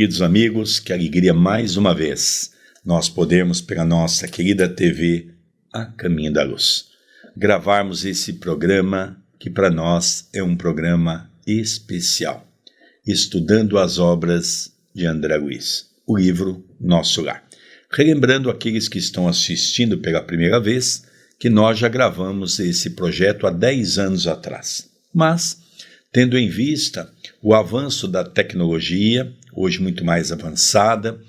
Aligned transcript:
Queridos 0.00 0.22
amigos, 0.22 0.80
que 0.80 0.94
alegria 0.94 1.34
mais 1.34 1.76
uma 1.76 1.94
vez 1.94 2.52
nós 2.82 3.10
podemos, 3.10 3.60
pela 3.60 3.84
nossa 3.84 4.26
querida 4.26 4.66
TV 4.66 5.28
A 5.70 5.84
Caminho 5.84 6.32
da 6.32 6.42
Luz, 6.42 6.86
gravarmos 7.36 8.06
esse 8.06 8.32
programa 8.32 9.22
que 9.38 9.50
para 9.50 9.68
nós 9.68 10.26
é 10.32 10.42
um 10.42 10.56
programa 10.56 11.30
especial, 11.46 12.48
estudando 13.06 13.76
as 13.76 13.98
obras 13.98 14.72
de 14.94 15.04
André 15.04 15.36
Luiz, 15.36 15.90
o 16.06 16.16
livro 16.16 16.64
Nosso 16.80 17.20
Lar. 17.20 17.44
Relembrando 17.92 18.48
aqueles 18.48 18.88
que 18.88 18.96
estão 18.96 19.28
assistindo 19.28 19.98
pela 19.98 20.22
primeira 20.22 20.58
vez 20.58 21.04
que 21.38 21.50
nós 21.50 21.78
já 21.78 21.90
gravamos 21.90 22.58
esse 22.58 22.88
projeto 22.88 23.46
há 23.46 23.50
10 23.50 23.98
anos 23.98 24.26
atrás, 24.26 24.88
mas 25.12 25.60
tendo 26.10 26.38
em 26.38 26.48
vista 26.48 27.12
o 27.42 27.54
avanço 27.54 28.08
da 28.08 28.24
tecnologia, 28.24 29.30
hoje 29.54 29.80
muito 29.80 30.04
mais 30.04 30.30
avançada, 30.32 31.20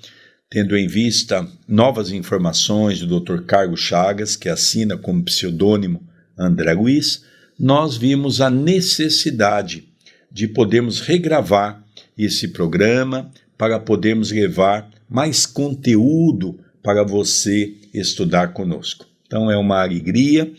tendo 0.50 0.76
em 0.76 0.86
vista 0.86 1.48
novas 1.66 2.10
informações 2.10 3.00
do 3.00 3.20
Dr. 3.20 3.42
Carlos 3.42 3.80
Chagas, 3.80 4.36
que 4.36 4.48
assina 4.48 4.96
como 4.96 5.24
pseudônimo 5.24 6.06
André 6.38 6.74
Luiz, 6.74 7.24
nós 7.58 7.96
vimos 7.96 8.40
a 8.40 8.50
necessidade 8.50 9.88
de 10.30 10.48
podermos 10.48 11.00
regravar 11.00 11.82
esse 12.16 12.48
programa 12.48 13.30
para 13.56 13.78
podermos 13.78 14.30
levar 14.30 14.90
mais 15.08 15.46
conteúdo 15.46 16.58
para 16.82 17.04
você 17.04 17.74
estudar 17.94 18.48
conosco. 18.48 19.06
Então 19.26 19.50
é 19.50 19.56
uma 19.56 19.82
alegria 19.82 20.52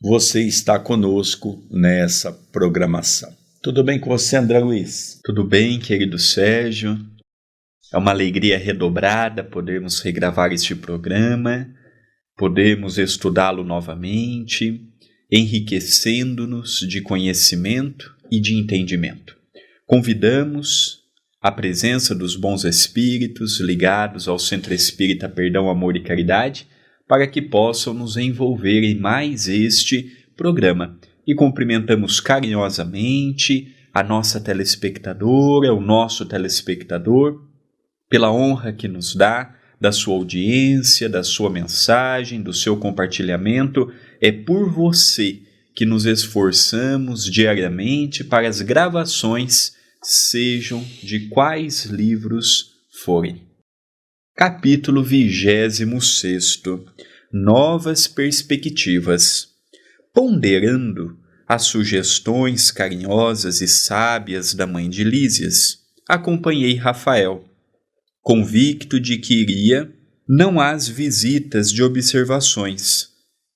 você 0.00 0.42
estar 0.42 0.80
conosco 0.80 1.62
nessa 1.70 2.32
programação. 2.52 3.32
Tudo 3.66 3.82
bem 3.82 3.98
com 3.98 4.10
você, 4.10 4.36
André 4.36 4.60
Luiz? 4.60 5.18
Tudo 5.24 5.42
bem, 5.42 5.80
querido 5.80 6.20
Sérgio. 6.20 6.96
É 7.92 7.98
uma 7.98 8.12
alegria 8.12 8.56
redobrada 8.56 9.42
podermos 9.42 9.98
regravar 9.98 10.52
este 10.52 10.72
programa, 10.76 11.66
podermos 12.36 12.96
estudá-lo 12.96 13.64
novamente, 13.64 14.82
enriquecendo-nos 15.28 16.86
de 16.88 17.00
conhecimento 17.00 18.14
e 18.30 18.38
de 18.38 18.54
entendimento. 18.54 19.36
Convidamos 19.84 21.00
a 21.42 21.50
presença 21.50 22.14
dos 22.14 22.36
bons 22.36 22.62
espíritos 22.62 23.58
ligados 23.58 24.28
ao 24.28 24.38
Centro 24.38 24.74
Espírita 24.74 25.28
Perdão, 25.28 25.68
Amor 25.68 25.96
e 25.96 26.04
Caridade 26.04 26.68
para 27.08 27.26
que 27.26 27.42
possam 27.42 27.92
nos 27.92 28.16
envolver 28.16 28.84
em 28.84 28.94
mais 28.94 29.48
este 29.48 30.04
programa 30.36 30.96
e 31.26 31.34
cumprimentamos 31.34 32.20
carinhosamente 32.20 33.74
a 33.92 34.02
nossa 34.02 34.38
telespectadora, 34.40 35.72
o 35.72 35.80
nosso 35.80 36.26
telespectador, 36.26 37.42
pela 38.08 38.30
honra 38.30 38.72
que 38.72 38.86
nos 38.86 39.14
dá 39.14 39.56
da 39.80 39.90
sua 39.90 40.14
audiência, 40.14 41.08
da 41.08 41.22
sua 41.22 41.50
mensagem, 41.50 42.42
do 42.42 42.52
seu 42.52 42.76
compartilhamento. 42.76 43.92
É 44.20 44.30
por 44.30 44.70
você 44.70 45.40
que 45.74 45.84
nos 45.84 46.06
esforçamos 46.06 47.24
diariamente 47.24 48.22
para 48.22 48.48
as 48.48 48.62
gravações, 48.62 49.74
sejam 50.02 50.82
de 51.02 51.28
quais 51.28 51.86
livros 51.86 52.72
forem. 53.02 53.42
Capítulo 54.34 55.02
26 55.02 55.80
Novas 57.32 58.06
Perspectivas 58.06 59.55
ponderando 60.16 61.14
as 61.46 61.64
sugestões 61.64 62.70
carinhosas 62.70 63.60
e 63.60 63.68
sábias 63.68 64.54
da 64.54 64.66
mãe 64.66 64.88
de 64.88 65.04
Lísias, 65.04 65.80
acompanhei 66.08 66.74
Rafael, 66.74 67.44
convicto 68.22 68.98
de 68.98 69.18
que 69.18 69.34
iria 69.34 69.92
não 70.26 70.58
às 70.58 70.88
visitas 70.88 71.70
de 71.70 71.82
observações, 71.82 73.08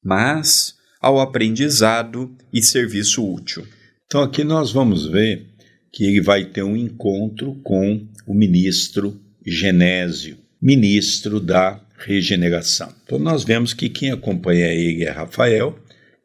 mas 0.04 0.74
ao 1.00 1.18
aprendizado 1.18 2.30
e 2.52 2.62
serviço 2.62 3.26
útil. 3.26 3.66
Então 4.04 4.20
aqui 4.22 4.44
nós 4.44 4.70
vamos 4.70 5.06
ver 5.06 5.46
que 5.90 6.04
ele 6.04 6.20
vai 6.20 6.44
ter 6.44 6.62
um 6.62 6.76
encontro 6.76 7.54
com 7.64 8.06
o 8.26 8.34
ministro 8.34 9.18
Genésio, 9.46 10.36
ministro 10.60 11.40
da 11.40 11.80
regeneração. 11.96 12.94
Então 13.06 13.18
nós 13.18 13.44
vemos 13.44 13.72
que 13.72 13.88
quem 13.88 14.10
acompanha 14.10 14.66
ele 14.66 15.04
é 15.04 15.10
Rafael 15.10 15.74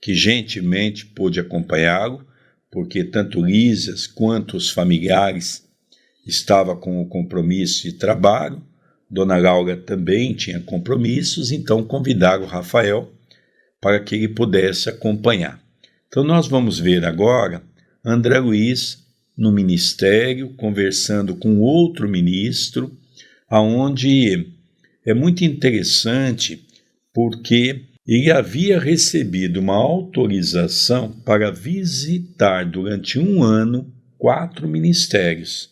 que 0.06 0.14
gentilmente 0.14 1.04
pôde 1.04 1.40
acompanhá-lo, 1.40 2.24
porque 2.70 3.04
tanto 3.04 3.44
Lísias 3.44 4.06
quanto 4.06 4.56
os 4.56 4.70
familiares 4.70 5.68
estavam 6.28 6.76
com 6.80 7.02
o 7.02 7.08
compromisso 7.08 7.82
de 7.82 7.94
trabalho, 7.94 8.62
Dona 9.10 9.36
Laura 9.36 9.76
também 9.76 10.36
tinha 10.36 10.60
compromissos, 10.60 11.52
então 11.52 11.84
convidaram 11.84 12.46
Rafael 12.46 13.12
para 13.82 14.00
que 14.00 14.14
ele 14.14 14.28
pudesse 14.28 14.90
acompanhar. 14.90 15.60
Então 16.08 16.24
nós 16.24 16.48
vamos 16.48 16.78
ver 16.78 17.04
agora 17.04 17.64
André 18.06 18.38
Luiz 18.38 19.04
no 19.36 19.52
ministério 19.52 20.54
conversando 20.54 21.36
com 21.36 21.62
outro 21.62 22.08
ministro, 22.08 22.96
aonde 23.50 24.54
é 25.04 25.16
muito 25.16 25.44
interessante 25.44 26.64
porque 27.12 27.95
ele 28.08 28.32
havia 28.32 28.80
recebido 28.80 29.60
uma 29.60 29.76
autorização 29.76 31.12
para 31.12 31.52
visitar 31.52 32.64
durante 32.66 33.18
um 33.18 33.42
ano 33.42 33.92
quatro 34.18 34.68
ministérios. 34.68 35.72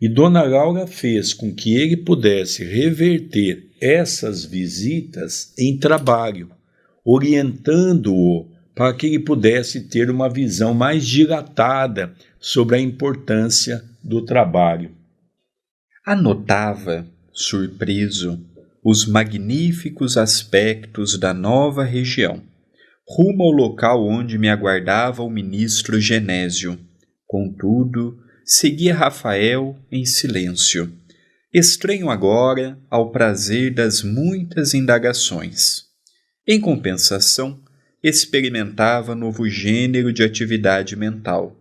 E 0.00 0.08
Dona 0.08 0.42
Laura 0.42 0.86
fez 0.86 1.32
com 1.34 1.54
que 1.54 1.74
ele 1.74 1.96
pudesse 1.96 2.64
reverter 2.64 3.68
essas 3.80 4.44
visitas 4.44 5.52
em 5.58 5.78
trabalho, 5.78 6.50
orientando-o 7.04 8.50
para 8.74 8.94
que 8.94 9.06
ele 9.06 9.18
pudesse 9.18 9.88
ter 9.88 10.10
uma 10.10 10.28
visão 10.28 10.72
mais 10.72 11.06
dilatada 11.06 12.14
sobre 12.40 12.76
a 12.76 12.80
importância 12.80 13.84
do 14.02 14.24
trabalho. 14.24 14.90
Anotava, 16.04 17.06
surpreso, 17.32 18.40
os 18.84 19.06
magníficos 19.06 20.16
aspectos 20.16 21.16
da 21.16 21.32
nova 21.32 21.84
região, 21.84 22.42
rumo 23.08 23.44
ao 23.44 23.50
local 23.50 24.04
onde 24.04 24.36
me 24.36 24.48
aguardava 24.48 25.22
o 25.22 25.30
ministro 25.30 26.00
Genésio. 26.00 26.76
Contudo, 27.24 28.18
seguia 28.44 28.94
Rafael 28.94 29.78
em 29.90 30.04
silêncio, 30.04 30.92
estranho 31.54 32.10
agora 32.10 32.76
ao 32.90 33.12
prazer 33.12 33.72
das 33.72 34.02
muitas 34.02 34.74
indagações. 34.74 35.84
Em 36.46 36.60
compensação, 36.60 37.62
experimentava 38.02 39.14
novo 39.14 39.48
gênero 39.48 40.12
de 40.12 40.24
atividade 40.24 40.96
mental. 40.96 41.56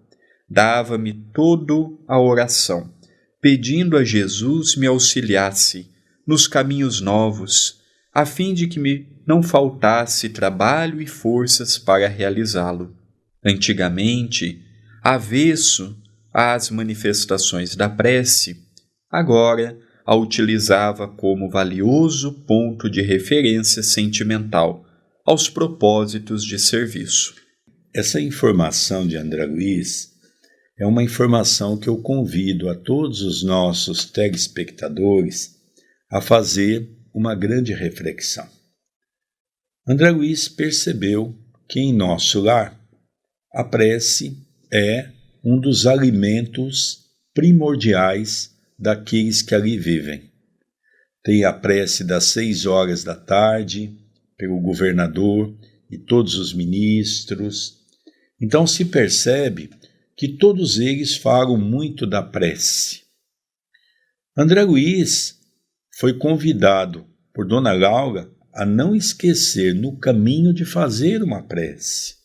Dava-me 0.50 1.14
todo 1.32 2.04
a 2.08 2.20
oração, 2.20 2.92
pedindo 3.40 3.96
a 3.96 4.04
Jesus 4.04 4.76
me 4.76 4.88
auxiliasse 4.88 5.92
nos 6.28 6.48
caminhos 6.48 7.02
novos, 7.02 7.80
a 8.14 8.26
fim 8.26 8.54
de 8.54 8.68
que 8.68 8.80
me 8.80 9.08
não 9.26 9.42
faltasse 9.42 10.30
trabalho 10.30 11.02
e 11.02 11.08
forças 11.08 11.78
para 11.78 12.08
realizá-lo. 12.08 12.96
Antigamente, 13.44 14.62
avesso 15.04 15.98
às 16.34 16.70
manifestações 16.70 17.76
da 17.76 17.90
prece, 17.90 18.58
agora 19.10 19.78
a 20.06 20.16
utilizava 20.16 21.08
como 21.08 21.50
valioso 21.50 22.44
ponto 22.46 22.90
de 22.90 23.02
referência 23.02 23.84
sentimental 23.84 24.86
aos 25.26 25.48
propósitos 25.48 26.44
de 26.44 26.58
serviço. 26.58 27.36
Essa 27.94 28.20
informação 28.20 29.08
de 29.08 29.18
André 29.18 29.46
Luiz 29.46 30.12
é 30.80 30.86
uma 30.86 31.04
informação 31.04 31.78
que 31.78 31.88
eu 31.88 31.98
convido 31.98 32.70
a 32.70 32.76
todos 32.76 33.22
os 33.22 33.44
nossos 33.44 34.06
telespectadores 34.06 35.61
a 36.12 36.20
fazer 36.20 36.90
uma 37.14 37.34
grande 37.34 37.74
reflexão. 37.74 38.48
André 39.88 40.12
Luiz 40.12 40.50
percebeu 40.50 41.36
que 41.70 41.80
em 41.80 41.94
nosso 41.94 42.42
lar 42.42 42.78
a 43.54 43.64
prece 43.64 44.38
é 44.72 45.10
um 45.44 45.60
dos 45.60 45.88
alimentos 45.88 47.06
primordiais 47.34 48.52
daqueles 48.78 49.42
que 49.42 49.56
ali 49.56 49.78
vivem. 49.78 50.30
Tem 51.24 51.46
a 51.46 51.54
prece 51.54 52.04
das 52.04 52.26
seis 52.26 52.66
horas 52.66 53.04
da 53.04 53.16
tarde, 53.16 53.98
pelo 54.38 54.60
governador 54.60 55.56
e 55.90 55.98
todos 55.98 56.36
os 56.36 56.54
ministros. 56.54 57.78
Então 58.40 58.66
se 58.66 58.86
percebe 58.86 59.70
que 60.18 60.38
todos 60.38 60.80
eles 60.80 61.16
falam 61.16 61.58
muito 61.58 62.08
da 62.08 62.24
prece. 62.24 63.02
André 64.36 64.64
Luiz 64.64 65.41
foi 66.02 66.16
convidado 66.16 67.06
por 67.32 67.46
Dona 67.46 67.72
Laura 67.74 68.28
a 68.52 68.66
não 68.66 68.96
esquecer 68.96 69.76
no 69.76 70.00
caminho 70.00 70.52
de 70.52 70.66
fazer 70.66 71.22
uma 71.22 71.44
prece, 71.44 72.16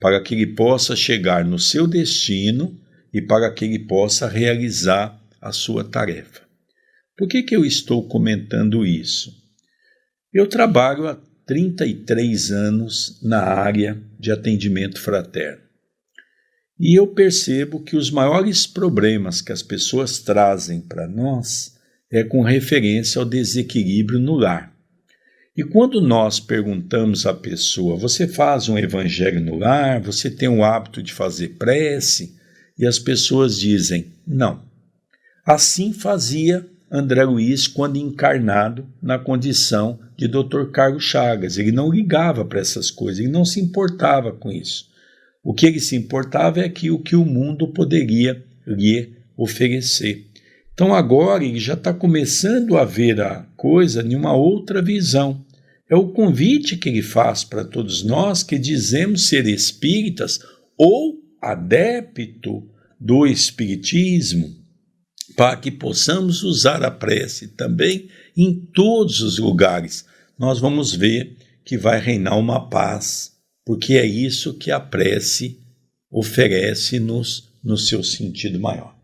para 0.00 0.20
que 0.20 0.34
ele 0.34 0.56
possa 0.56 0.96
chegar 0.96 1.44
no 1.44 1.56
seu 1.56 1.86
destino 1.86 2.76
e 3.14 3.22
para 3.22 3.48
que 3.54 3.64
ele 3.64 3.78
possa 3.78 4.26
realizar 4.26 5.22
a 5.40 5.52
sua 5.52 5.84
tarefa. 5.84 6.40
Por 7.16 7.28
que, 7.28 7.44
que 7.44 7.54
eu 7.54 7.64
estou 7.64 8.08
comentando 8.08 8.84
isso? 8.84 9.32
Eu 10.34 10.48
trabalho 10.48 11.06
há 11.06 11.16
33 11.46 12.50
anos 12.50 13.20
na 13.22 13.40
área 13.40 14.02
de 14.18 14.32
atendimento 14.32 15.00
fraterno. 15.00 15.62
E 16.76 16.98
eu 16.98 17.06
percebo 17.06 17.84
que 17.84 17.96
os 17.96 18.10
maiores 18.10 18.66
problemas 18.66 19.40
que 19.40 19.52
as 19.52 19.62
pessoas 19.62 20.18
trazem 20.18 20.80
para 20.80 21.06
nós 21.06 21.75
é 22.10 22.22
com 22.22 22.42
referência 22.42 23.18
ao 23.18 23.24
desequilíbrio 23.24 24.18
no 24.18 24.34
lar. 24.34 24.72
E 25.56 25.64
quando 25.64 26.00
nós 26.00 26.38
perguntamos 26.38 27.24
à 27.24 27.32
pessoa: 27.32 27.96
você 27.96 28.28
faz 28.28 28.68
um 28.68 28.76
evangelho 28.76 29.40
no 29.40 29.56
lar? 29.56 30.00
Você 30.02 30.30
tem 30.30 30.48
o 30.48 30.62
hábito 30.62 31.02
de 31.02 31.12
fazer 31.12 31.56
prece? 31.58 32.36
E 32.78 32.86
as 32.86 32.98
pessoas 32.98 33.58
dizem: 33.58 34.12
não. 34.26 34.62
Assim 35.44 35.92
fazia 35.92 36.66
André 36.90 37.24
Luiz 37.24 37.66
quando 37.66 37.96
encarnado 37.96 38.86
na 39.02 39.18
condição 39.18 39.98
de 40.16 40.28
Dr. 40.28 40.70
Carlos 40.72 41.04
Chagas. 41.04 41.56
Ele 41.56 41.72
não 41.72 41.90
ligava 41.90 42.44
para 42.44 42.60
essas 42.60 42.90
coisas, 42.90 43.20
ele 43.20 43.32
não 43.32 43.44
se 43.44 43.60
importava 43.60 44.32
com 44.32 44.52
isso. 44.52 44.88
O 45.42 45.54
que 45.54 45.66
ele 45.66 45.80
se 45.80 45.96
importava 45.96 46.60
é 46.60 46.68
que 46.68 46.90
o 46.90 46.98
que 46.98 47.16
o 47.16 47.24
mundo 47.24 47.68
poderia 47.68 48.44
lhe 48.66 49.12
oferecer. 49.36 50.26
Então 50.76 50.92
agora 50.92 51.42
ele 51.42 51.58
já 51.58 51.72
está 51.72 51.94
começando 51.94 52.76
a 52.76 52.84
ver 52.84 53.18
a 53.18 53.44
coisa 53.56 54.02
em 54.02 54.14
uma 54.14 54.34
outra 54.34 54.82
visão. 54.82 55.42
É 55.88 55.96
o 55.96 56.08
convite 56.08 56.76
que 56.76 56.90
ele 56.90 57.00
faz 57.00 57.44
para 57.44 57.64
todos 57.64 58.04
nós 58.04 58.42
que 58.42 58.58
dizemos 58.58 59.26
ser 59.28 59.46
espíritas 59.46 60.38
ou 60.76 61.14
adepto 61.40 62.68
do 63.00 63.26
espiritismo, 63.26 64.54
para 65.34 65.56
que 65.56 65.70
possamos 65.70 66.42
usar 66.42 66.84
a 66.84 66.90
prece 66.90 67.48
também 67.48 68.10
em 68.36 68.54
todos 68.74 69.22
os 69.22 69.38
lugares. 69.38 70.04
Nós 70.38 70.60
vamos 70.60 70.92
ver 70.92 71.38
que 71.64 71.78
vai 71.78 71.98
reinar 71.98 72.38
uma 72.38 72.68
paz, 72.68 73.32
porque 73.64 73.94
é 73.94 74.04
isso 74.04 74.52
que 74.52 74.70
a 74.70 74.78
prece 74.78 75.58
oferece-nos 76.10 77.48
no 77.64 77.78
seu 77.78 78.02
sentido 78.02 78.60
maior. 78.60 78.95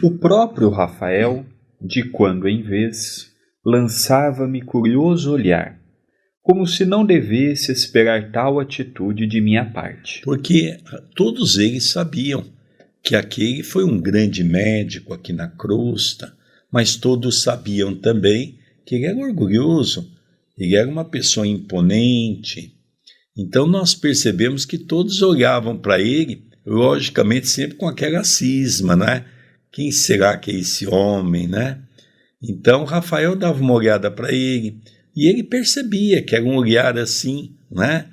O 0.00 0.18
próprio 0.18 0.70
Rafael, 0.70 1.44
de 1.80 2.04
quando 2.04 2.48
em 2.48 2.62
vez, 2.62 3.32
lançava-me 3.64 4.62
curioso 4.62 5.32
olhar 5.32 5.82
como 6.42 6.66
se 6.66 6.84
não 6.84 7.06
devesse 7.06 7.70
esperar 7.70 8.32
tal 8.32 8.58
atitude 8.58 9.26
de 9.26 9.40
minha 9.40 9.64
parte. 9.64 10.20
Porque 10.22 10.76
todos 11.14 11.56
eles 11.56 11.90
sabiam 11.90 12.44
que 13.02 13.14
aquele 13.14 13.62
foi 13.62 13.84
um 13.84 14.00
grande 14.00 14.42
médico 14.42 15.14
aqui 15.14 15.32
na 15.32 15.46
crosta, 15.46 16.36
mas 16.70 16.96
todos 16.96 17.42
sabiam 17.42 17.94
também 17.94 18.58
que 18.84 18.96
ele 18.96 19.06
era 19.06 19.16
orgulhoso, 19.16 20.10
ele 20.58 20.74
era 20.74 20.88
uma 20.88 21.04
pessoa 21.04 21.46
imponente. 21.46 22.74
Então 23.36 23.66
nós 23.66 23.94
percebemos 23.94 24.64
que 24.64 24.78
todos 24.78 25.22
olhavam 25.22 25.78
para 25.78 26.00
ele, 26.00 26.44
logicamente 26.66 27.46
sempre 27.48 27.76
com 27.76 27.86
aquela 27.86 28.24
cisma, 28.24 28.96
né? 28.96 29.24
Quem 29.72 29.90
será 29.90 30.36
que 30.36 30.50
é 30.50 30.54
esse 30.54 30.86
homem, 30.86 31.48
né? 31.48 31.78
Então 32.42 32.84
Rafael 32.84 33.34
dava 33.34 33.60
uma 33.60 33.72
olhada 33.72 34.10
para 34.10 34.30
ele, 34.32 34.78
e 35.16 35.28
ele 35.28 35.42
percebia 35.42 36.22
que 36.22 36.34
era 36.34 36.44
um 36.44 36.56
olhar 36.56 36.98
assim, 36.98 37.54
né? 37.70 38.06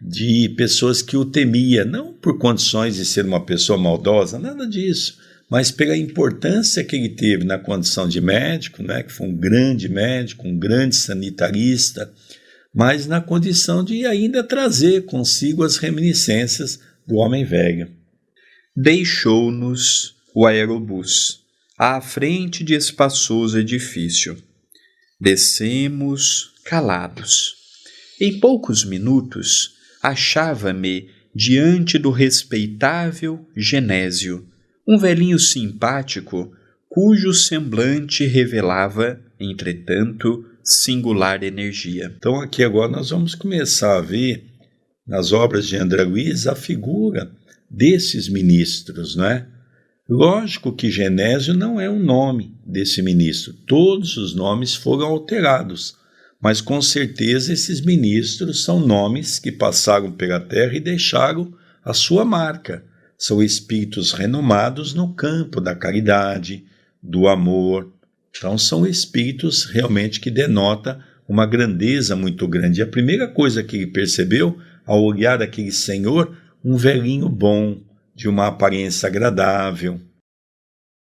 De 0.00 0.50
pessoas 0.56 1.00
que 1.00 1.16
o 1.16 1.24
temia, 1.24 1.84
não 1.84 2.12
por 2.12 2.38
condições 2.38 2.96
de 2.96 3.04
ser 3.04 3.24
uma 3.24 3.44
pessoa 3.44 3.78
maldosa, 3.78 4.38
nada 4.38 4.66
disso, 4.66 5.18
mas 5.48 5.70
pela 5.70 5.96
importância 5.96 6.84
que 6.84 6.96
ele 6.96 7.10
teve 7.10 7.44
na 7.44 7.58
condição 7.58 8.06
de 8.06 8.20
médico, 8.20 8.82
né? 8.82 9.02
Que 9.02 9.12
foi 9.12 9.28
um 9.28 9.36
grande 9.36 9.88
médico, 9.88 10.46
um 10.46 10.58
grande 10.58 10.96
sanitarista, 10.96 12.12
mas 12.74 13.06
na 13.06 13.22
condição 13.22 13.82
de 13.82 14.04
ainda 14.04 14.42
trazer 14.42 15.06
consigo 15.06 15.62
as 15.62 15.78
reminiscências 15.78 16.78
do 17.06 17.16
homem 17.16 17.44
velho. 17.44 17.88
Deixou-nos 18.76 20.15
o 20.36 20.44
aerobus 20.44 21.40
à 21.78 21.98
frente 21.98 22.62
de 22.62 22.74
espaçoso 22.74 23.58
edifício 23.58 24.36
Descemos 25.18 26.52
calados. 26.62 27.54
Em 28.20 28.38
poucos 28.38 28.84
minutos, 28.84 29.76
achava-me 30.02 31.08
diante 31.34 31.98
do 31.98 32.10
respeitável 32.10 33.48
Genésio, 33.56 34.46
um 34.86 34.98
velhinho 34.98 35.38
simpático, 35.38 36.54
cujo 36.86 37.32
semblante 37.32 38.26
revelava, 38.26 39.18
entretanto, 39.40 40.44
singular 40.62 41.42
energia. 41.42 42.14
Então, 42.14 42.38
aqui 42.38 42.62
agora 42.62 42.92
nós 42.92 43.08
vamos 43.08 43.34
começar 43.34 43.96
a 43.96 44.02
ver 44.02 44.44
nas 45.06 45.32
obras 45.32 45.66
de 45.66 45.76
André 45.76 46.04
Luiz 46.04 46.46
a 46.46 46.54
figura 46.54 47.30
desses 47.70 48.28
ministros, 48.28 49.16
não 49.16 49.24
é? 49.24 49.55
Lógico 50.08 50.72
que 50.72 50.88
Genésio 50.88 51.52
não 51.52 51.80
é 51.80 51.90
o 51.90 51.98
nome 51.98 52.54
desse 52.64 53.02
ministro, 53.02 53.52
todos 53.52 54.16
os 54.16 54.36
nomes 54.36 54.72
foram 54.72 55.06
alterados, 55.06 55.96
mas 56.40 56.60
com 56.60 56.80
certeza 56.80 57.52
esses 57.52 57.80
ministros 57.80 58.62
são 58.62 58.78
nomes 58.78 59.40
que 59.40 59.50
passaram 59.50 60.12
pela 60.12 60.38
terra 60.38 60.74
e 60.74 60.80
deixaram 60.80 61.52
a 61.84 61.92
sua 61.92 62.24
marca. 62.24 62.84
São 63.18 63.42
espíritos 63.42 64.12
renomados 64.12 64.94
no 64.94 65.12
campo 65.12 65.60
da 65.60 65.74
caridade, 65.74 66.64
do 67.02 67.26
amor. 67.26 67.92
Então, 68.30 68.56
são 68.58 68.86
espíritos 68.86 69.64
realmente 69.64 70.20
que 70.20 70.30
denota 70.30 71.00
uma 71.28 71.46
grandeza 71.46 72.14
muito 72.14 72.46
grande. 72.46 72.80
E 72.80 72.82
a 72.82 72.86
primeira 72.86 73.26
coisa 73.26 73.62
que 73.62 73.76
ele 73.76 73.86
percebeu 73.86 74.58
ao 74.84 75.02
olhar 75.02 75.42
aquele 75.42 75.72
senhor, 75.72 76.36
um 76.64 76.76
velhinho 76.76 77.28
bom, 77.28 77.80
de 78.16 78.28
uma 78.28 78.46
aparência 78.46 79.06
agradável. 79.06 80.00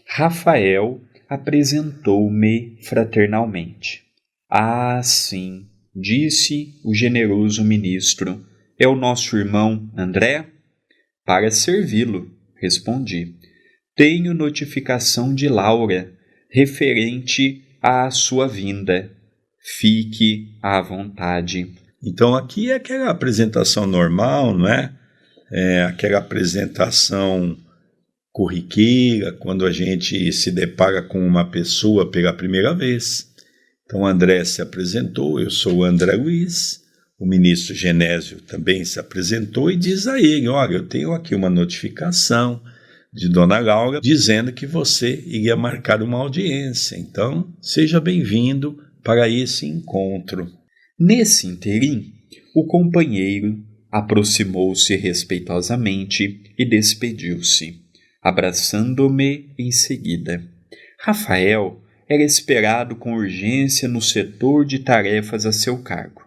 Rafael 0.08 0.98
apresentou-me 1.28 2.78
fraternalmente. 2.82 4.02
Ah, 4.50 5.02
sim, 5.02 5.66
disse 5.94 6.80
o 6.82 6.94
generoso 6.94 7.62
ministro. 7.62 8.42
É 8.78 8.88
o 8.88 8.96
nosso 8.96 9.36
irmão 9.36 9.92
André? 9.94 10.46
Para 11.24 11.50
servi-lo, 11.50 12.30
respondi. 12.60 13.34
Tenho 13.94 14.32
notificação 14.32 15.34
de 15.34 15.48
Laura 15.48 16.10
referente 16.50 17.62
à 17.82 18.10
sua 18.10 18.48
vinda. 18.48 19.10
Fique 19.78 20.56
à 20.62 20.80
vontade. 20.80 21.74
Então, 22.02 22.34
aqui 22.34 22.70
é 22.70 22.74
aquela 22.74 23.10
apresentação 23.10 23.86
normal, 23.86 24.56
não 24.56 24.66
é? 24.66 24.92
É, 25.52 25.82
aquela 25.82 26.18
apresentação 26.18 27.56
corriqueira, 28.32 29.32
quando 29.32 29.66
a 29.66 29.70
gente 29.70 30.32
se 30.32 30.50
depara 30.50 31.02
com 31.02 31.24
uma 31.24 31.50
pessoa 31.50 32.10
pela 32.10 32.32
primeira 32.32 32.74
vez. 32.74 33.30
Então, 33.84 34.06
André 34.06 34.42
se 34.44 34.62
apresentou, 34.62 35.38
eu 35.38 35.50
sou 35.50 35.78
o 35.78 35.84
André 35.84 36.14
Luiz, 36.14 36.80
o 37.18 37.26
ministro 37.26 37.74
Genésio 37.74 38.40
também 38.40 38.84
se 38.84 38.98
apresentou 38.98 39.70
e 39.70 39.76
diz 39.76 40.06
a 40.06 40.18
ele: 40.18 40.48
Olha, 40.48 40.76
eu 40.76 40.88
tenho 40.88 41.12
aqui 41.12 41.34
uma 41.34 41.50
notificação 41.50 42.60
de 43.12 43.28
Dona 43.28 43.58
Laura 43.58 44.00
dizendo 44.00 44.52
que 44.52 44.66
você 44.66 45.22
iria 45.26 45.54
marcar 45.54 46.02
uma 46.02 46.18
audiência. 46.18 46.96
Então, 46.96 47.52
seja 47.60 48.00
bem-vindo 48.00 48.78
para 49.04 49.28
esse 49.28 49.66
encontro. 49.66 50.50
Nesse 50.98 51.46
interim, 51.46 52.10
o 52.56 52.66
companheiro 52.66 53.62
aproximou-se 53.92 54.96
respeitosamente 54.96 56.40
e 56.58 56.64
despediu-se, 56.64 57.82
abraçando-me 58.22 59.50
em 59.58 59.70
seguida. 59.70 60.42
Rafael 60.98 61.78
era 62.08 62.22
esperado 62.22 62.96
com 62.96 63.14
urgência 63.14 63.86
no 63.86 64.00
setor 64.00 64.64
de 64.64 64.78
tarefas 64.78 65.44
a 65.44 65.52
seu 65.52 65.82
cargo. 65.82 66.22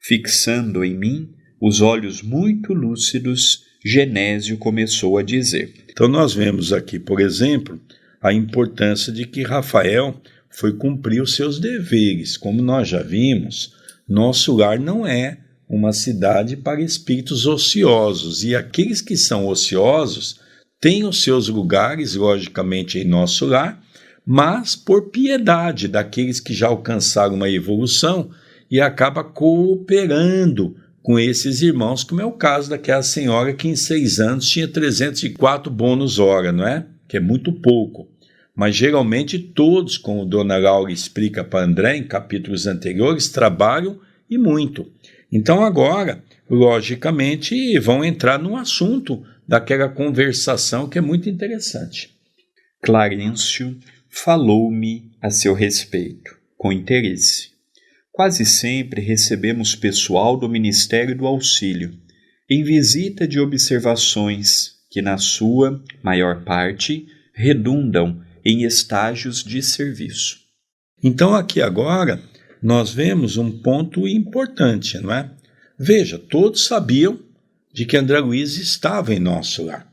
Fixando 0.00 0.84
em 0.84 0.96
mim 0.96 1.30
os 1.60 1.80
olhos 1.80 2.20
muito 2.20 2.74
lúcidos, 2.74 3.64
Genésio 3.84 4.58
começou 4.58 5.18
a 5.18 5.22
dizer: 5.22 5.72
Então, 5.88 6.08
nós 6.08 6.34
vemos 6.34 6.72
aqui, 6.72 6.98
por 6.98 7.20
exemplo, 7.20 7.80
a 8.20 8.32
importância 8.32 9.12
de 9.12 9.24
que 9.24 9.42
Rafael 9.42 10.20
foi 10.50 10.76
cumprir 10.76 11.22
os 11.22 11.36
seus 11.36 11.60
deveres. 11.60 12.36
Como 12.36 12.60
nós 12.60 12.88
já 12.88 13.02
vimos, 13.02 13.74
nosso 14.08 14.56
lar 14.56 14.80
não 14.80 15.06
é 15.06 15.38
uma 15.68 15.92
cidade 15.92 16.56
para 16.56 16.80
espíritos 16.80 17.46
ociosos, 17.46 18.42
e 18.42 18.56
aqueles 18.56 19.02
que 19.02 19.16
são 19.16 19.46
ociosos 19.46 20.40
têm 20.80 21.04
os 21.04 21.22
seus 21.22 21.48
lugares, 21.48 22.14
logicamente, 22.14 22.98
em 22.98 23.04
nosso 23.04 23.44
lar, 23.44 23.82
mas 24.24 24.76
por 24.76 25.10
piedade 25.10 25.88
daqueles 25.88 26.40
que 26.40 26.54
já 26.54 26.68
alcançaram 26.68 27.34
uma 27.34 27.48
evolução 27.48 28.30
e 28.70 28.80
acaba 28.80 29.24
cooperando 29.24 30.76
com 31.02 31.18
esses 31.18 31.62
irmãos, 31.62 32.04
como 32.04 32.20
é 32.20 32.24
o 32.24 32.32
caso 32.32 32.68
daquela 32.68 33.02
senhora 33.02 33.54
que 33.54 33.66
em 33.66 33.74
seis 33.74 34.20
anos 34.20 34.48
tinha 34.48 34.68
304 34.68 35.72
bônus 35.72 36.18
hora, 36.18 36.52
não 36.52 36.66
é? 36.66 36.84
Que 37.08 37.16
é 37.16 37.20
muito 37.20 37.50
pouco. 37.50 38.06
Mas 38.54 38.76
geralmente 38.76 39.38
todos, 39.38 39.96
como 39.96 40.26
Dona 40.26 40.58
Laura 40.58 40.92
explica 40.92 41.42
para 41.42 41.64
André 41.64 41.96
em 41.96 42.02
capítulos 42.02 42.66
anteriores, 42.66 43.28
trabalham 43.28 43.98
e 44.28 44.36
muito. 44.36 44.90
Então 45.30 45.62
agora, 45.62 46.22
logicamente, 46.48 47.78
vão 47.78 48.04
entrar 48.04 48.38
no 48.38 48.56
assunto 48.56 49.24
daquela 49.46 49.88
conversação 49.88 50.88
que 50.88 50.98
é 50.98 51.00
muito 51.00 51.28
interessante. 51.28 52.16
Clarencio 52.82 53.78
falou-me 54.08 55.10
a 55.20 55.30
seu 55.30 55.54
respeito, 55.54 56.36
com 56.56 56.72
interesse. 56.72 57.50
Quase 58.12 58.44
sempre 58.44 59.00
recebemos 59.00 59.74
pessoal 59.74 60.36
do 60.36 60.48
Ministério 60.48 61.16
do 61.16 61.26
Auxílio 61.26 61.92
em 62.50 62.64
visita 62.64 63.28
de 63.28 63.38
observações 63.38 64.72
que, 64.90 65.02
na 65.02 65.18
sua 65.18 65.82
maior 66.02 66.44
parte, 66.44 67.06
redundam 67.34 68.22
em 68.44 68.62
estágios 68.64 69.44
de 69.44 69.62
serviço. 69.62 70.38
Então, 71.02 71.34
aqui 71.34 71.60
agora, 71.60 72.20
nós 72.62 72.90
vemos 72.90 73.36
um 73.36 73.50
ponto 73.50 74.06
importante, 74.06 74.98
não 74.98 75.12
é? 75.12 75.30
Veja, 75.78 76.18
todos 76.18 76.64
sabiam 76.64 77.18
de 77.72 77.84
que 77.86 77.96
André 77.96 78.18
Luiz 78.18 78.56
estava 78.56 79.14
em 79.14 79.18
nosso 79.18 79.64
lar. 79.64 79.86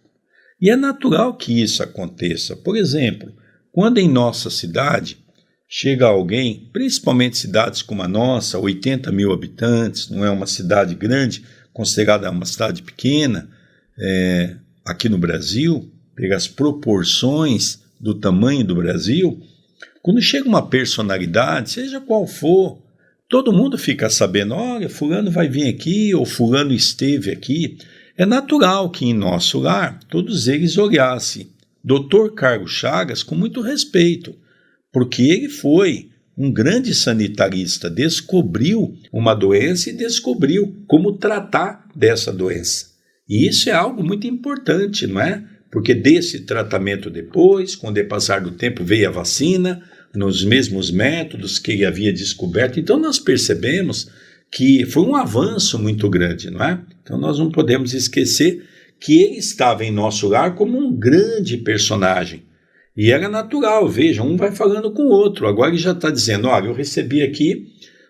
E 0.60 0.69
é 0.69 0.75
natural 0.75 1.36
que 1.36 1.62
isso 1.62 1.84
aconteça. 1.84 2.55
Por 2.55 2.75
exemplo, 2.75 3.31
quando 3.72 3.98
em 4.00 4.10
nossa 4.10 4.50
cidade 4.50 5.17
chega 5.67 6.05
alguém, 6.05 6.69
principalmente 6.72 7.38
cidades 7.38 7.81
como 7.81 8.01
a 8.01 8.07
nossa, 8.07 8.57
80 8.57 9.12
mil 9.12 9.31
habitantes, 9.31 10.10
não 10.10 10.24
é 10.24 10.29
uma 10.29 10.48
cidade 10.48 10.95
grande, 10.95 11.43
considerada 11.74 12.31
uma 12.31 12.45
cidade 12.45 12.81
pequena, 12.81 13.50
é, 14.00 14.55
aqui 14.86 15.10
no 15.10 15.17
Brasil, 15.17 15.91
pelas 16.15 16.48
proporções 16.48 17.81
do 18.00 18.15
tamanho 18.15 18.63
do 18.63 18.75
Brasil, 18.75 19.41
quando 20.05 20.21
chega 20.21 20.47
uma 20.47 20.69
personalidade, 20.69 21.71
seja 21.71 22.00
qual 22.00 22.27
for, 22.27 22.79
todo 23.27 23.51
mundo 23.51 23.75
fica 23.75 24.07
sabendo: 24.07 24.53
olha, 24.53 24.88
Fulano 24.88 25.31
vai 25.31 25.50
vir 25.50 25.67
aqui, 25.67 26.13
ou 26.13 26.27
Fulano 26.27 26.71
esteve 26.71 27.31
aqui. 27.31 27.79
É 28.15 28.24
natural 28.24 28.91
que 28.91 29.03
em 29.03 29.15
nosso 29.15 29.57
lar 29.57 29.97
todos 30.07 30.47
eles 30.47 30.77
olhassem 30.77 31.50
Dr. 31.83 32.35
Carlos 32.35 32.69
Chagas 32.69 33.24
com 33.24 33.33
muito 33.33 33.62
respeito, 33.62 34.35
porque 34.93 35.24
ele 35.24 35.50
foi 35.50 36.12
um 36.38 36.53
grande 36.53 36.93
sanitarista, 36.93 37.89
descobriu 37.89 38.93
uma 39.12 39.33
doença 39.33 39.89
e 39.89 39.93
descobriu 39.93 40.83
como 40.88 41.17
tratar 41.17 41.83
dessa 41.95 42.31
doença. 42.31 42.91
E 43.27 43.47
isso 43.47 43.71
é 43.71 43.74
algo 43.74 44.03
muito 44.03 44.27
importante, 44.27 45.07
não 45.07 45.19
é? 45.19 45.43
Porque 45.71 45.95
desse 45.95 46.41
tratamento 46.41 47.09
depois, 47.09 47.75
com 47.75 47.89
o 47.89 48.07
passar 48.07 48.39
do 48.39 48.51
tempo, 48.51 48.83
veio 48.83 49.09
a 49.09 49.12
vacina, 49.12 49.81
nos 50.15 50.43
mesmos 50.43 50.91
métodos 50.91 51.60
que 51.60 51.72
ele 51.72 51.86
havia 51.86 52.12
descoberto. 52.12 52.79
Então 52.79 53.00
nós 53.00 53.19
percebemos 53.19 54.10
que 54.51 54.86
foi 54.86 55.03
um 55.03 55.15
avanço 55.15 55.77
muito 55.77 56.10
grande, 56.10 56.50
não 56.50 56.63
é? 56.63 56.81
Então 57.01 57.17
nós 57.17 57.38
não 57.39 57.51
podemos 57.51 57.93
esquecer 57.93 58.63
que 59.00 59.22
ele 59.22 59.38
estava 59.38 59.84
em 59.84 59.91
nosso 59.91 60.27
lar 60.27 60.55
como 60.55 60.77
um 60.77 60.95
grande 60.95 61.57
personagem. 61.57 62.43
E 62.95 63.12
era 63.12 63.27
natural, 63.27 63.88
veja, 63.89 64.24
um 64.24 64.38
vai 64.38 64.51
falando 64.51 64.91
com 64.91 65.03
o 65.03 65.12
outro. 65.12 65.48
Agora 65.48 65.69
ele 65.69 65.77
já 65.77 65.91
está 65.91 66.10
dizendo: 66.10 66.48
olha, 66.48 66.67
eu 66.67 66.74
recebi 66.74 67.22
aqui 67.22 67.67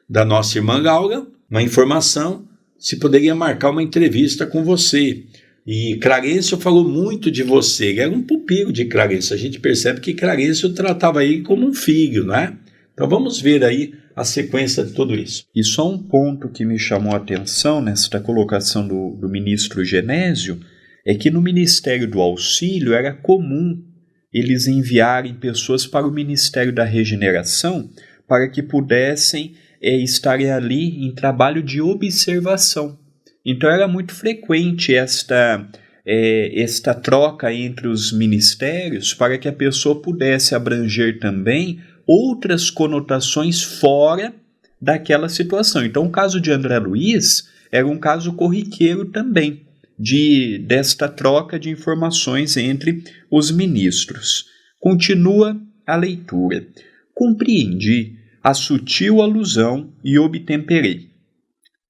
da 0.07 0.23
nossa 0.23 0.57
irmã 0.57 0.77
Laura 0.77 1.25
uma 1.49 1.63
informação 1.63 2.47
se 2.77 2.97
poderia 2.97 3.33
marcar 3.33 3.71
uma 3.71 3.81
entrevista 3.81 4.45
com 4.45 4.63
você. 4.63 5.23
E 5.65 5.97
Clarencio 5.97 6.57
falou 6.57 6.87
muito 6.87 7.31
de 7.31 7.41
você, 7.41 7.87
ele 7.87 7.99
era 7.99 8.11
um 8.11 8.21
pupilo 8.21 8.71
de 8.71 8.85
Clarencio. 8.85 9.33
A 9.33 9.37
gente 9.37 9.59
percebe 9.59 9.99
que 9.99 10.13
Clarencio 10.13 10.73
tratava 10.73 11.25
ele 11.25 11.41
como 11.41 11.67
um 11.67 11.73
filho, 11.73 12.23
não 12.23 12.35
é? 12.35 12.55
Então 12.93 13.09
vamos 13.09 13.41
ver 13.41 13.63
aí 13.63 13.93
a 14.15 14.23
sequência 14.23 14.83
de 14.83 14.93
tudo 14.93 15.15
isso. 15.15 15.45
E 15.55 15.63
só 15.63 15.91
um 15.91 15.97
ponto 15.97 16.49
que 16.49 16.63
me 16.63 16.77
chamou 16.77 17.13
a 17.13 17.17
atenção 17.17 17.81
nesta 17.81 18.19
colocação 18.19 18.87
do, 18.87 19.17
do 19.19 19.27
ministro 19.27 19.83
Genésio 19.83 20.59
é 21.05 21.15
que 21.15 21.31
no 21.31 21.41
Ministério 21.41 22.07
do 22.07 22.21
Auxílio 22.21 22.93
era 22.93 23.13
comum 23.13 23.83
eles 24.31 24.67
enviarem 24.67 25.33
pessoas 25.33 25.87
para 25.87 26.07
o 26.07 26.11
Ministério 26.11 26.73
da 26.73 26.83
Regeneração 26.83 27.89
para 28.27 28.49
que 28.49 28.61
pudessem 28.61 29.55
é, 29.81 29.97
estarem 29.97 30.51
ali 30.51 31.05
em 31.05 31.13
trabalho 31.13 31.63
de 31.63 31.81
observação 31.81 32.97
então 33.45 33.69
era 33.69 33.87
muito 33.87 34.13
frequente 34.13 34.95
esta, 34.95 35.67
é, 36.05 36.61
esta 36.61 36.93
troca 36.93 37.53
entre 37.53 37.87
os 37.87 38.11
ministérios 38.11 39.13
para 39.13 39.37
que 39.37 39.47
a 39.47 39.53
pessoa 39.53 40.01
pudesse 40.01 40.55
abranger 40.55 41.19
também 41.19 41.79
outras 42.07 42.69
conotações 42.69 43.61
fora 43.61 44.33
daquela 44.81 45.29
situação. 45.29 45.85
Então 45.85 46.05
o 46.05 46.11
caso 46.11 46.41
de 46.41 46.51
André 46.51 46.79
Luiz 46.79 47.47
era 47.71 47.87
um 47.87 47.97
caso 47.97 48.33
corriqueiro 48.33 49.05
também 49.05 49.65
de 49.97 50.59
desta 50.67 51.07
troca 51.07 51.59
de 51.59 51.69
informações 51.69 52.57
entre 52.57 53.03
os 53.31 53.51
ministros. 53.51 54.45
Continua 54.79 55.59
a 55.87 55.95
leitura. 55.95 56.67
Compreendi 57.13 58.17
a 58.43 58.53
sutil 58.53 59.21
alusão 59.21 59.93
e 60.03 60.19
obtemperei. 60.19 61.09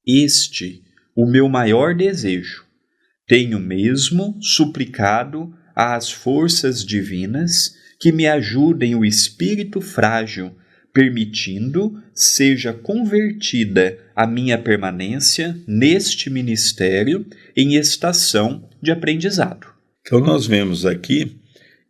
Este 0.08 0.85
o 1.16 1.26
meu 1.26 1.48
maior 1.48 1.96
desejo. 1.96 2.66
Tenho 3.28 3.60
mesmo 3.60 4.38
suplicado 4.42 5.54
às 5.76 6.12
forças 6.12 6.86
divinas 6.86 7.76
que 8.00 8.12
me 8.12 8.28
ajudem 8.28 8.96
o 8.96 9.06
espírito 9.06 9.82
frágil, 9.82 10.56
permitindo 10.94 12.02
seja 12.14 12.72
convertida 12.72 13.98
a 14.16 14.28
minha 14.28 14.58
permanência 14.58 15.58
neste 15.68 16.30
ministério 16.30 17.26
em 17.56 17.76
estação 17.76 18.70
de 18.82 18.92
aprendizado. 18.92 19.68
Então 20.02 20.20
nós 20.20 20.46
vemos 20.46 20.86
aqui 20.86 21.38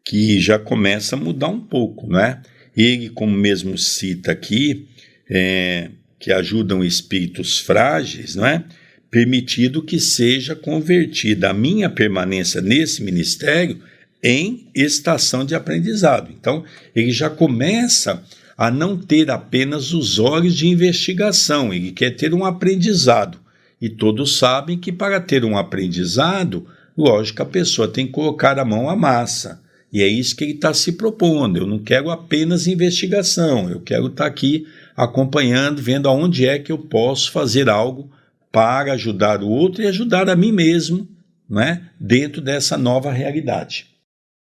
que 0.04 0.40
já 0.40 0.58
começa 0.58 1.16
a 1.16 1.20
mudar 1.20 1.50
um 1.50 1.60
pouco, 1.60 2.08
não 2.08 2.20
é? 2.20 2.42
Ele, 2.78 3.10
como 3.10 3.36
mesmo 3.36 3.78
cita 3.78 4.32
aqui, 4.32 4.88
é, 5.30 5.90
que 6.20 6.32
ajudam 6.32 6.84
espíritos 6.84 7.60
frágeis, 7.60 8.36
não 8.36 8.46
é? 8.46 8.64
Permitido 9.16 9.82
que 9.82 9.98
seja 9.98 10.58
convertida 10.58 11.50
a 11.50 11.54
minha 11.54 11.90
permanência 11.90 12.60
nesse 12.60 13.02
ministério 13.02 13.80
em 14.22 14.68
estação 14.76 15.46
de 15.46 15.56
aprendizado. 15.56 16.34
Então, 16.38 16.66
ele 16.94 17.12
já 17.12 17.30
começa 17.30 18.22
a 18.58 18.70
não 18.70 18.98
ter 18.98 19.32
apenas 19.32 19.94
os 19.94 20.20
olhos 20.20 20.54
de 20.54 20.68
investigação, 20.68 21.74
ele 21.74 21.94
quer 21.94 22.10
ter 22.10 22.34
um 22.34 22.44
aprendizado. 22.44 23.40
E 23.82 23.88
todos 23.88 24.38
sabem 24.38 24.78
que 24.78 24.92
para 24.92 25.22
ter 25.22 25.46
um 25.46 25.58
aprendizado, 25.58 26.68
lógico, 26.98 27.42
a 27.42 27.46
pessoa 27.46 27.88
tem 27.88 28.06
que 28.06 28.12
colocar 28.12 28.60
a 28.60 28.66
mão 28.66 28.90
à 28.90 28.98
massa. 28.98 29.62
E 29.94 30.02
é 30.02 30.08
isso 30.10 30.36
que 30.36 30.44
ele 30.44 30.56
está 30.56 30.74
se 30.74 30.92
propondo. 30.92 31.56
Eu 31.56 31.66
não 31.66 31.80
quero 31.80 32.12
apenas 32.12 32.68
investigação, 32.68 33.70
eu 33.70 33.80
quero 33.80 34.08
estar 34.08 34.26
tá 34.26 34.30
aqui 34.30 34.68
acompanhando, 34.94 35.82
vendo 35.82 36.10
aonde 36.10 36.46
é 36.46 36.60
que 36.60 36.74
eu 36.74 36.78
posso 36.78 37.32
fazer 37.32 37.70
algo 37.70 38.12
para 38.56 38.94
ajudar 38.94 39.44
o 39.44 39.50
outro 39.50 39.84
e 39.84 39.88
ajudar 39.88 40.30
a 40.30 40.36
mim 40.36 40.54
mesmo, 40.54 41.06
né, 41.50 41.90
dentro 42.00 42.42
dessa 42.42 42.78
nova 42.78 43.12
realidade. 43.12 43.88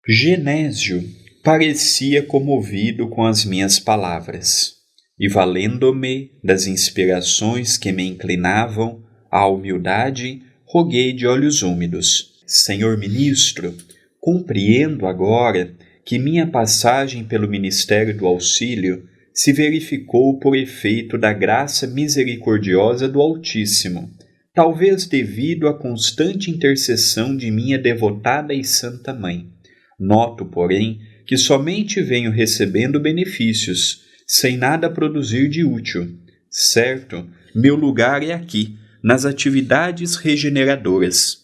Genésio 0.07 1.07
parecia 1.43 2.23
comovido 2.23 3.07
com 3.07 3.23
as 3.23 3.45
minhas 3.45 3.77
palavras, 3.77 4.77
e 5.19 5.29
valendo-me 5.29 6.31
das 6.43 6.65
inspirações 6.65 7.77
que 7.77 7.91
me 7.91 8.03
inclinavam 8.03 9.03
à 9.29 9.45
humildade, 9.45 10.41
roguei 10.65 11.13
de 11.13 11.27
olhos 11.27 11.61
úmidos: 11.61 12.41
Senhor 12.47 12.97
ministro, 12.97 13.77
compreendo 14.19 15.05
agora 15.05 15.71
que 16.03 16.17
minha 16.17 16.47
passagem 16.47 17.23
pelo 17.25 17.47
ministério 17.47 18.17
do 18.17 18.25
auxílio 18.25 19.07
se 19.39 19.53
verificou 19.53 20.37
por 20.37 20.53
efeito 20.53 21.17
da 21.17 21.31
graça 21.31 21.87
misericordiosa 21.87 23.07
do 23.07 23.21
Altíssimo, 23.21 24.11
talvez 24.53 25.05
devido 25.05 25.69
à 25.69 25.73
constante 25.73 26.51
intercessão 26.51 27.37
de 27.37 27.49
minha 27.49 27.79
devotada 27.79 28.53
e 28.53 28.65
santa 28.65 29.13
mãe. 29.13 29.49
Noto, 29.97 30.45
porém, 30.45 30.99
que 31.25 31.37
somente 31.37 32.01
venho 32.01 32.31
recebendo 32.31 32.99
benefícios, 32.99 34.01
sem 34.27 34.57
nada 34.57 34.89
produzir 34.89 35.47
de 35.47 35.63
útil. 35.63 36.19
Certo, 36.51 37.25
meu 37.55 37.77
lugar 37.77 38.21
é 38.21 38.33
aqui, 38.33 38.77
nas 39.01 39.23
atividades 39.23 40.17
regeneradoras. 40.17 41.37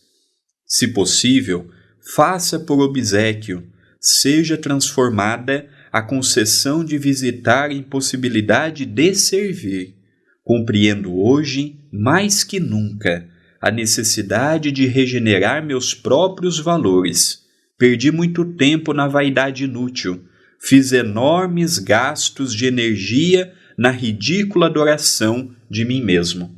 Se 0.68 0.90
possível, 0.90 1.72
faça 2.14 2.60
por 2.60 2.82
obsequio, 2.82 3.66
seja 4.02 4.58
transformada 4.58 5.70
a 5.96 6.02
concessão 6.02 6.84
de 6.84 6.98
visitar 6.98 7.70
a 7.70 7.74
impossibilidade 7.74 8.86
de 8.86 9.16
servir. 9.16 9.96
Compreendo 10.44 11.18
hoje, 11.18 11.80
mais 11.90 12.44
que 12.44 12.60
nunca, 12.60 13.30
a 13.62 13.72
necessidade 13.72 14.74
de 14.74 14.88
regenerar 14.88 15.66
meus 15.66 15.94
próprios 15.94 16.60
valores. 16.60 17.46
Perdi 17.78 18.12
muito 18.12 18.44
tempo 18.44 18.92
na 18.92 19.08
vaidade 19.08 19.64
inútil, 19.64 20.22
fiz 20.60 20.92
enormes 20.92 21.80
gastos 21.80 22.54
de 22.54 22.66
energia 22.66 23.54
na 23.78 23.90
ridícula 23.90 24.66
adoração 24.66 25.56
de 25.72 25.86
mim 25.86 26.04
mesmo. 26.04 26.54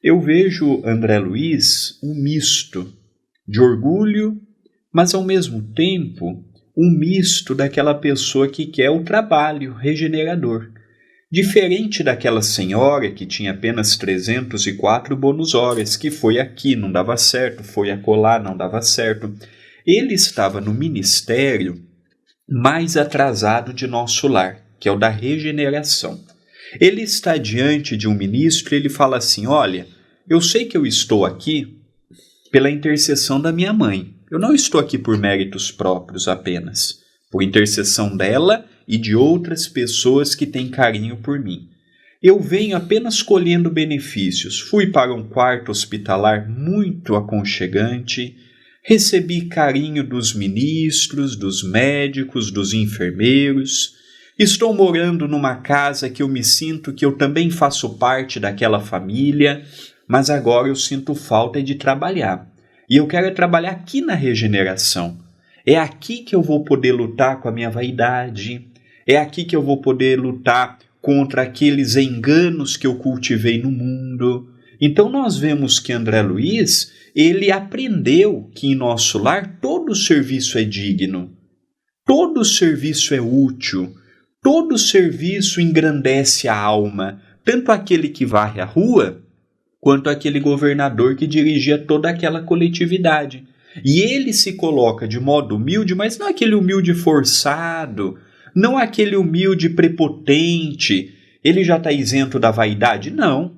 Eu 0.00 0.20
vejo 0.20 0.80
André 0.86 1.18
Luiz 1.18 1.98
um 2.00 2.14
misto 2.14 2.88
de 3.48 3.60
orgulho, 3.60 4.40
mas 4.92 5.12
ao 5.12 5.24
mesmo 5.24 5.60
tempo 5.74 6.53
um 6.76 6.90
misto 6.90 7.54
daquela 7.54 7.94
pessoa 7.94 8.48
que 8.48 8.66
quer 8.66 8.90
o 8.90 9.04
trabalho 9.04 9.74
regenerador. 9.74 10.70
Diferente 11.30 12.02
daquela 12.02 12.42
senhora 12.42 13.10
que 13.10 13.26
tinha 13.26 13.52
apenas 13.52 13.96
304 13.96 15.16
bônus 15.16 15.54
horas, 15.54 15.96
que 15.96 16.10
foi 16.10 16.38
aqui, 16.38 16.76
não 16.76 16.92
dava 16.92 17.16
certo, 17.16 17.64
foi 17.64 17.90
acolá, 17.90 18.38
não 18.38 18.56
dava 18.56 18.80
certo. 18.82 19.34
Ele 19.86 20.14
estava 20.14 20.60
no 20.60 20.72
ministério 20.72 21.82
mais 22.48 22.96
atrasado 22.96 23.72
de 23.72 23.86
nosso 23.86 24.28
lar, 24.28 24.60
que 24.78 24.88
é 24.88 24.92
o 24.92 24.98
da 24.98 25.08
regeneração. 25.08 26.22
Ele 26.80 27.02
está 27.02 27.36
diante 27.36 27.96
de 27.96 28.08
um 28.08 28.14
ministro 28.14 28.74
e 28.74 28.78
ele 28.78 28.88
fala 28.88 29.16
assim: 29.16 29.46
Olha, 29.46 29.86
eu 30.28 30.40
sei 30.40 30.66
que 30.66 30.76
eu 30.76 30.86
estou 30.86 31.24
aqui 31.24 31.78
pela 32.50 32.70
intercessão 32.70 33.40
da 33.40 33.52
minha 33.52 33.72
mãe. 33.72 34.13
Eu 34.34 34.40
não 34.40 34.52
estou 34.52 34.80
aqui 34.80 34.98
por 34.98 35.16
méritos 35.16 35.70
próprios 35.70 36.26
apenas, 36.26 36.98
por 37.30 37.40
intercessão 37.40 38.16
dela 38.16 38.66
e 38.88 38.98
de 38.98 39.14
outras 39.14 39.68
pessoas 39.68 40.34
que 40.34 40.44
têm 40.44 40.68
carinho 40.68 41.18
por 41.18 41.38
mim. 41.38 41.68
Eu 42.20 42.40
venho 42.40 42.76
apenas 42.76 43.22
colhendo 43.22 43.70
benefícios. 43.70 44.58
Fui 44.58 44.88
para 44.88 45.14
um 45.14 45.22
quarto 45.28 45.70
hospitalar 45.70 46.50
muito 46.50 47.14
aconchegante, 47.14 48.36
recebi 48.82 49.42
carinho 49.42 50.02
dos 50.02 50.34
ministros, 50.34 51.36
dos 51.36 51.62
médicos, 51.62 52.50
dos 52.50 52.74
enfermeiros. 52.74 53.92
Estou 54.36 54.74
morando 54.74 55.28
numa 55.28 55.58
casa 55.58 56.10
que 56.10 56.24
eu 56.24 56.28
me 56.28 56.42
sinto 56.42 56.92
que 56.92 57.04
eu 57.04 57.16
também 57.16 57.50
faço 57.50 57.96
parte 57.98 58.40
daquela 58.40 58.80
família, 58.80 59.64
mas 60.08 60.28
agora 60.28 60.66
eu 60.66 60.74
sinto 60.74 61.14
falta 61.14 61.62
de 61.62 61.76
trabalhar. 61.76 62.52
E 62.88 62.96
eu 62.96 63.06
quero 63.06 63.34
trabalhar 63.34 63.70
aqui 63.70 64.00
na 64.00 64.14
regeneração. 64.14 65.18
É 65.66 65.76
aqui 65.76 66.18
que 66.18 66.34
eu 66.34 66.42
vou 66.42 66.64
poder 66.64 66.92
lutar 66.92 67.40
com 67.40 67.48
a 67.48 67.52
minha 67.52 67.70
vaidade. 67.70 68.68
É 69.06 69.16
aqui 69.16 69.44
que 69.44 69.56
eu 69.56 69.62
vou 69.62 69.80
poder 69.80 70.18
lutar 70.20 70.78
contra 71.00 71.42
aqueles 71.42 71.96
enganos 71.96 72.76
que 72.76 72.86
eu 72.86 72.96
cultivei 72.96 73.62
no 73.62 73.70
mundo. 73.70 74.50
Então 74.80 75.08
nós 75.08 75.38
vemos 75.38 75.78
que 75.78 75.92
André 75.92 76.20
Luiz, 76.20 76.92
ele 77.14 77.50
aprendeu 77.50 78.50
que 78.54 78.66
em 78.66 78.74
nosso 78.74 79.18
lar 79.18 79.58
todo 79.60 79.94
serviço 79.94 80.58
é 80.58 80.64
digno. 80.64 81.32
Todo 82.04 82.44
serviço 82.44 83.14
é 83.14 83.20
útil. 83.20 83.94
Todo 84.42 84.76
serviço 84.76 85.58
engrandece 85.58 86.48
a 86.48 86.56
alma, 86.56 87.22
tanto 87.42 87.72
aquele 87.72 88.08
que 88.10 88.26
varre 88.26 88.60
a 88.60 88.66
rua 88.66 89.23
quanto 89.84 90.08
aquele 90.08 90.40
governador 90.40 91.14
que 91.14 91.26
dirigia 91.26 91.76
toda 91.76 92.08
aquela 92.08 92.40
coletividade. 92.40 93.44
E 93.84 94.00
ele 94.00 94.32
se 94.32 94.54
coloca 94.54 95.06
de 95.06 95.20
modo 95.20 95.56
humilde, 95.56 95.94
mas 95.94 96.16
não 96.16 96.26
aquele 96.26 96.54
humilde 96.54 96.94
forçado, 96.94 98.16
não 98.54 98.78
aquele 98.78 99.14
humilde 99.14 99.68
prepotente. 99.68 101.12
Ele 101.44 101.62
já 101.62 101.76
está 101.76 101.92
isento 101.92 102.38
da 102.38 102.50
vaidade? 102.50 103.10
Não. 103.10 103.52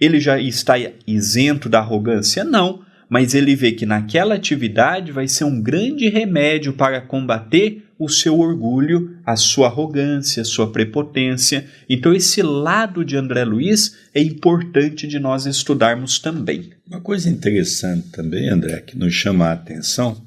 Ele 0.00 0.18
já 0.18 0.40
está 0.40 0.74
isento 1.06 1.68
da 1.68 1.78
arrogância? 1.78 2.42
Não. 2.42 2.80
Mas 3.08 3.32
ele 3.32 3.54
vê 3.54 3.70
que 3.70 3.86
naquela 3.86 4.34
atividade 4.34 5.12
vai 5.12 5.28
ser 5.28 5.44
um 5.44 5.62
grande 5.62 6.08
remédio 6.08 6.72
para 6.72 7.00
combater 7.00 7.84
o 7.98 8.08
seu 8.08 8.38
orgulho, 8.38 9.18
a 9.26 9.34
sua 9.34 9.66
arrogância, 9.66 10.42
a 10.42 10.44
sua 10.44 10.70
prepotência. 10.70 11.68
Então, 11.88 12.14
esse 12.14 12.40
lado 12.42 13.04
de 13.04 13.16
André 13.16 13.44
Luiz 13.44 13.96
é 14.14 14.22
importante 14.22 15.08
de 15.08 15.18
nós 15.18 15.46
estudarmos 15.46 16.18
também. 16.18 16.70
Uma 16.86 17.00
coisa 17.00 17.28
interessante 17.28 18.10
também, 18.10 18.48
André, 18.48 18.80
que 18.82 18.96
nos 18.96 19.12
chama 19.12 19.46
a 19.46 19.52
atenção, 19.52 20.22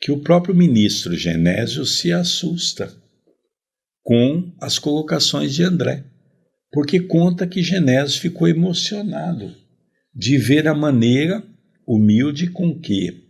que 0.00 0.12
o 0.12 0.20
próprio 0.20 0.54
ministro 0.54 1.16
Genésio 1.16 1.86
se 1.86 2.12
assusta 2.12 2.92
com 4.02 4.52
as 4.60 4.78
colocações 4.78 5.54
de 5.54 5.62
André, 5.62 6.04
porque 6.70 7.00
conta 7.00 7.46
que 7.46 7.62
Genésio 7.62 8.20
ficou 8.20 8.46
emocionado 8.46 9.50
de 10.14 10.36
ver 10.36 10.68
a 10.68 10.74
maneira 10.74 11.42
humilde 11.86 12.48
com 12.48 12.78
que 12.78 13.24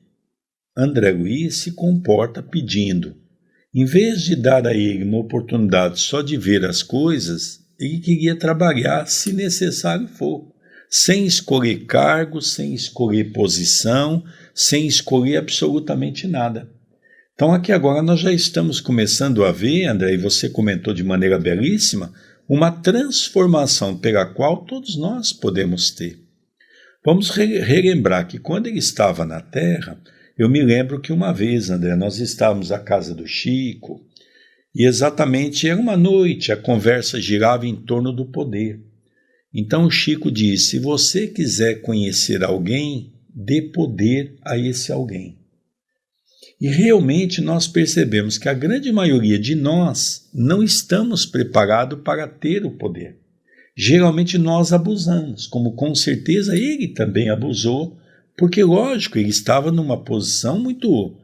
André 0.76 1.12
Luiz 1.12 1.58
se 1.58 1.72
comporta 1.72 2.42
pedindo 2.42 3.23
em 3.74 3.84
vez 3.84 4.22
de 4.22 4.36
dar 4.36 4.66
a 4.66 4.72
ele 4.72 5.02
uma 5.02 5.18
oportunidade 5.18 5.98
só 5.98 6.22
de 6.22 6.36
ver 6.36 6.64
as 6.64 6.82
coisas, 6.82 7.60
ele 7.78 7.98
queria 7.98 8.36
trabalhar 8.36 9.06
se 9.06 9.32
necessário 9.32 10.06
for, 10.06 10.46
sem 10.88 11.26
escolher 11.26 11.84
cargo, 11.86 12.40
sem 12.40 12.72
escolher 12.72 13.32
posição, 13.32 14.22
sem 14.54 14.86
escolher 14.86 15.38
absolutamente 15.38 16.28
nada. 16.28 16.70
Então, 17.34 17.52
aqui 17.52 17.72
agora 17.72 18.00
nós 18.00 18.20
já 18.20 18.30
estamos 18.30 18.80
começando 18.80 19.44
a 19.44 19.50
ver, 19.50 19.86
André, 19.86 20.14
e 20.14 20.18
você 20.18 20.48
comentou 20.48 20.94
de 20.94 21.02
maneira 21.02 21.36
belíssima, 21.36 22.12
uma 22.48 22.70
transformação 22.70 23.96
pela 23.96 24.24
qual 24.24 24.64
todos 24.64 24.96
nós 24.96 25.32
podemos 25.32 25.90
ter. 25.90 26.16
Vamos 27.04 27.30
relembrar 27.30 28.28
que 28.28 28.38
quando 28.38 28.68
ele 28.68 28.78
estava 28.78 29.24
na 29.24 29.40
Terra, 29.40 29.98
eu 30.36 30.48
me 30.48 30.62
lembro 30.62 31.00
que 31.00 31.12
uma 31.12 31.32
vez, 31.32 31.70
André, 31.70 31.94
nós 31.94 32.18
estávamos 32.18 32.72
à 32.72 32.78
casa 32.78 33.14
do 33.14 33.26
Chico 33.26 34.04
e 34.74 34.84
exatamente 34.86 35.68
era 35.68 35.80
uma 35.80 35.96
noite, 35.96 36.50
a 36.50 36.56
conversa 36.56 37.20
girava 37.20 37.66
em 37.66 37.76
torno 37.76 38.12
do 38.12 38.26
poder. 38.26 38.80
Então 39.52 39.84
o 39.84 39.90
Chico 39.90 40.30
disse: 40.32 40.70
se 40.70 40.78
você 40.80 41.28
quiser 41.28 41.80
conhecer 41.82 42.42
alguém, 42.42 43.12
dê 43.32 43.62
poder 43.62 44.36
a 44.44 44.58
esse 44.58 44.90
alguém. 44.90 45.38
E 46.60 46.68
realmente 46.68 47.40
nós 47.40 47.68
percebemos 47.68 48.36
que 48.36 48.48
a 48.48 48.54
grande 48.54 48.90
maioria 48.90 49.38
de 49.38 49.54
nós 49.54 50.28
não 50.32 50.62
estamos 50.62 51.24
preparados 51.24 52.00
para 52.02 52.26
ter 52.26 52.64
o 52.64 52.72
poder. 52.72 53.18
Geralmente 53.76 54.38
nós 54.38 54.72
abusamos, 54.72 55.46
como 55.46 55.74
com 55.74 55.94
certeza 55.94 56.56
ele 56.56 56.88
também 56.88 57.28
abusou 57.28 57.98
porque, 58.36 58.62
lógico, 58.64 59.18
ele 59.18 59.28
estava 59.28 59.70
numa 59.70 60.02
posição 60.02 60.58
muito 60.58 61.16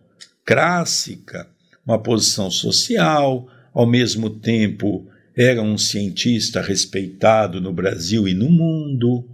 clássica, 0.45 1.49
uma 1.85 1.99
posição 1.99 2.51
social, 2.51 3.49
ao 3.73 3.87
mesmo 3.87 4.31
tempo 4.31 5.07
era 5.37 5.63
um 5.63 5.79
cientista 5.79 6.61
respeitado 6.61 7.61
no 7.61 7.73
Brasil 7.73 8.29
e 8.29 8.35
no 8.35 8.51
mundo. 8.51 9.29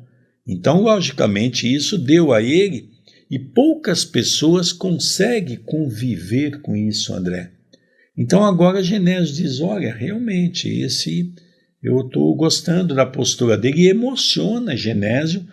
Então, 0.47 0.83
logicamente, 0.83 1.73
isso 1.73 1.99
deu 1.99 2.33
a 2.33 2.43
ele, 2.43 2.91
e 3.31 3.39
poucas 3.39 4.05
pessoas 4.05 4.73
conseguem 4.73 5.57
conviver 5.57 6.61
com 6.61 6.77
isso, 6.77 7.13
André. 7.13 7.51
Então, 8.17 8.45
agora 8.45 8.83
Genésio 8.83 9.35
diz: 9.35 9.61
olha, 9.61 9.93
realmente, 9.95 10.69
esse 10.69 11.35
eu 11.83 12.01
estou 12.01 12.35
gostando 12.35 12.95
da 12.95 13.05
postura 13.05 13.59
dele 13.59 13.83
e 13.83 13.89
emociona 13.89 14.77
Genésio 14.77 15.47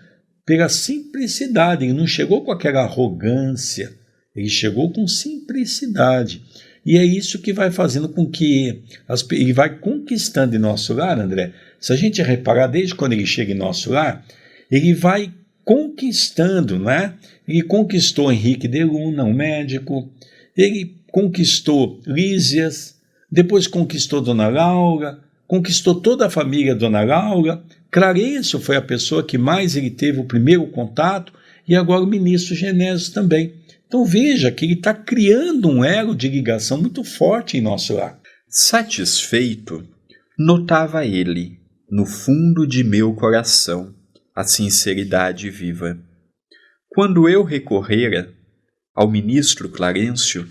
pela 0.45 0.69
simplicidade. 0.69 1.85
Ele 1.85 1.93
não 1.93 2.07
chegou 2.07 2.43
com 2.43 2.51
aquela 2.51 2.81
arrogância, 2.81 3.93
ele 4.35 4.49
chegou 4.49 4.91
com 4.91 5.07
simplicidade. 5.07 6.41
E 6.85 6.97
é 6.97 7.05
isso 7.05 7.39
que 7.39 7.53
vai 7.53 7.71
fazendo 7.71 8.09
com 8.09 8.29
que 8.29 8.81
as, 9.07 9.25
ele 9.31 9.53
vai 9.53 9.77
conquistando 9.77 10.55
em 10.55 10.59
nosso 10.59 10.93
lar, 10.93 11.17
André. 11.19 11.53
Se 11.79 11.93
a 11.93 11.95
gente 11.95 12.21
reparar, 12.21 12.67
desde 12.67 12.93
quando 12.93 13.13
ele 13.13 13.25
chega 13.25 13.53
em 13.53 13.57
nosso 13.57 13.91
lar, 13.91 14.25
ele 14.69 14.93
vai 14.93 15.31
conquistando, 15.63 16.77
né? 16.77 17.13
Ele 17.47 17.61
conquistou 17.61 18.31
Henrique 18.31 18.67
de 18.67 18.83
Luna, 18.83 19.23
um 19.23 19.33
médico, 19.33 20.09
ele 20.57 20.95
conquistou 21.09 22.01
Lísias, 22.05 22.95
depois 23.31 23.65
conquistou 23.65 24.19
Dona 24.19 24.47
Laura, 24.47 25.19
conquistou 25.47 25.95
toda 25.95 26.25
a 26.25 26.29
família 26.29 26.75
Dona 26.75 27.03
Laura, 27.03 27.63
Clarencio 27.93 28.59
foi 28.59 28.75
a 28.75 28.81
pessoa 28.81 29.23
que 29.23 29.37
mais 29.37 29.75
ele 29.75 29.91
teve 29.91 30.19
o 30.19 30.25
primeiro 30.25 30.65
contato 30.65 31.31
e 31.67 31.75
agora 31.75 32.01
o 32.01 32.07
ministro 32.07 32.55
Genésio 32.55 33.13
também. 33.13 33.53
Então 33.85 34.03
veja 34.03 34.51
que 34.51 34.65
ele 34.65 34.73
está 34.73 34.95
criando 34.95 35.69
um 35.69 35.85
elo 35.85 36.15
de 36.15 36.27
ligação 36.27 36.81
muito 36.81 37.03
forte 37.03 37.55
em 37.55 37.61
nosso 37.61 37.93
lar. 37.93 38.19
Satisfeito, 38.49 39.87
notava 40.39 41.05
ele, 41.05 41.59
no 41.87 42.03
fundo 42.03 42.65
de 42.65 42.83
meu 42.83 43.13
coração, 43.13 43.93
a 44.35 44.43
sinceridade 44.43 45.51
viva. 45.51 45.95
Quando 46.89 47.29
eu 47.29 47.43
recorrera 47.43 48.33
ao 48.95 49.07
ministro 49.07 49.69
Clarencio, 49.69 50.47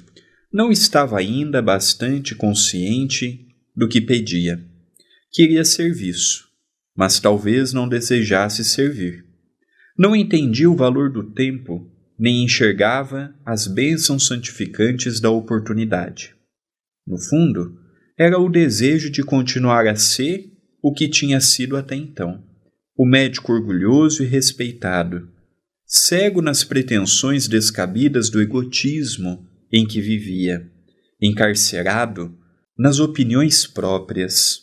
não 0.53 0.71
estava 0.71 1.19
ainda 1.19 1.61
bastante 1.61 2.37
consciente 2.37 3.49
do 3.75 3.89
que 3.89 4.01
pedia. 4.01 4.65
Queria 5.33 5.65
serviço 5.65 6.52
mas 6.97 7.21
talvez 7.21 7.73
não 7.73 7.89
desejasse 7.89 8.65
servir. 8.65 9.25
Não 9.97 10.15
entendia 10.17 10.71
o 10.71 10.77
valor 10.77 11.11
do 11.11 11.33
tempo, 11.33 11.91
nem 12.19 12.45
enxergava 12.45 13.35
as 13.45 13.67
bênçãos 13.67 14.27
santificantes 14.27 15.21
da 15.21 15.31
oportunidade. 15.31 16.35
No 17.07 17.19
fundo, 17.19 17.79
era 18.19 18.39
o 18.39 18.49
desejo 18.49 19.11
de 19.11 19.23
continuar 19.23 19.87
a 19.87 19.97
ser 19.97 20.53
o 20.83 20.93
que 20.93 21.09
tinha 21.09 21.41
sido 21.41 21.77
até 21.77 21.95
então. 21.95 22.43
O 22.97 23.07
médico 23.07 23.53
orgulhoso 23.53 24.23
e 24.23 24.27
respeitado, 24.27 25.29
cego 25.87 26.41
nas 26.43 26.63
pretensões 26.63 27.49
descabidas 27.49 28.29
do 28.29 28.41
egotismo 28.41 29.47
em 29.73 29.87
que 29.87 30.01
vivia, 30.01 30.71
encarcerado 31.21 32.37
nas 32.79 32.99
opiniões 32.99 33.67
próprias. 33.67 34.61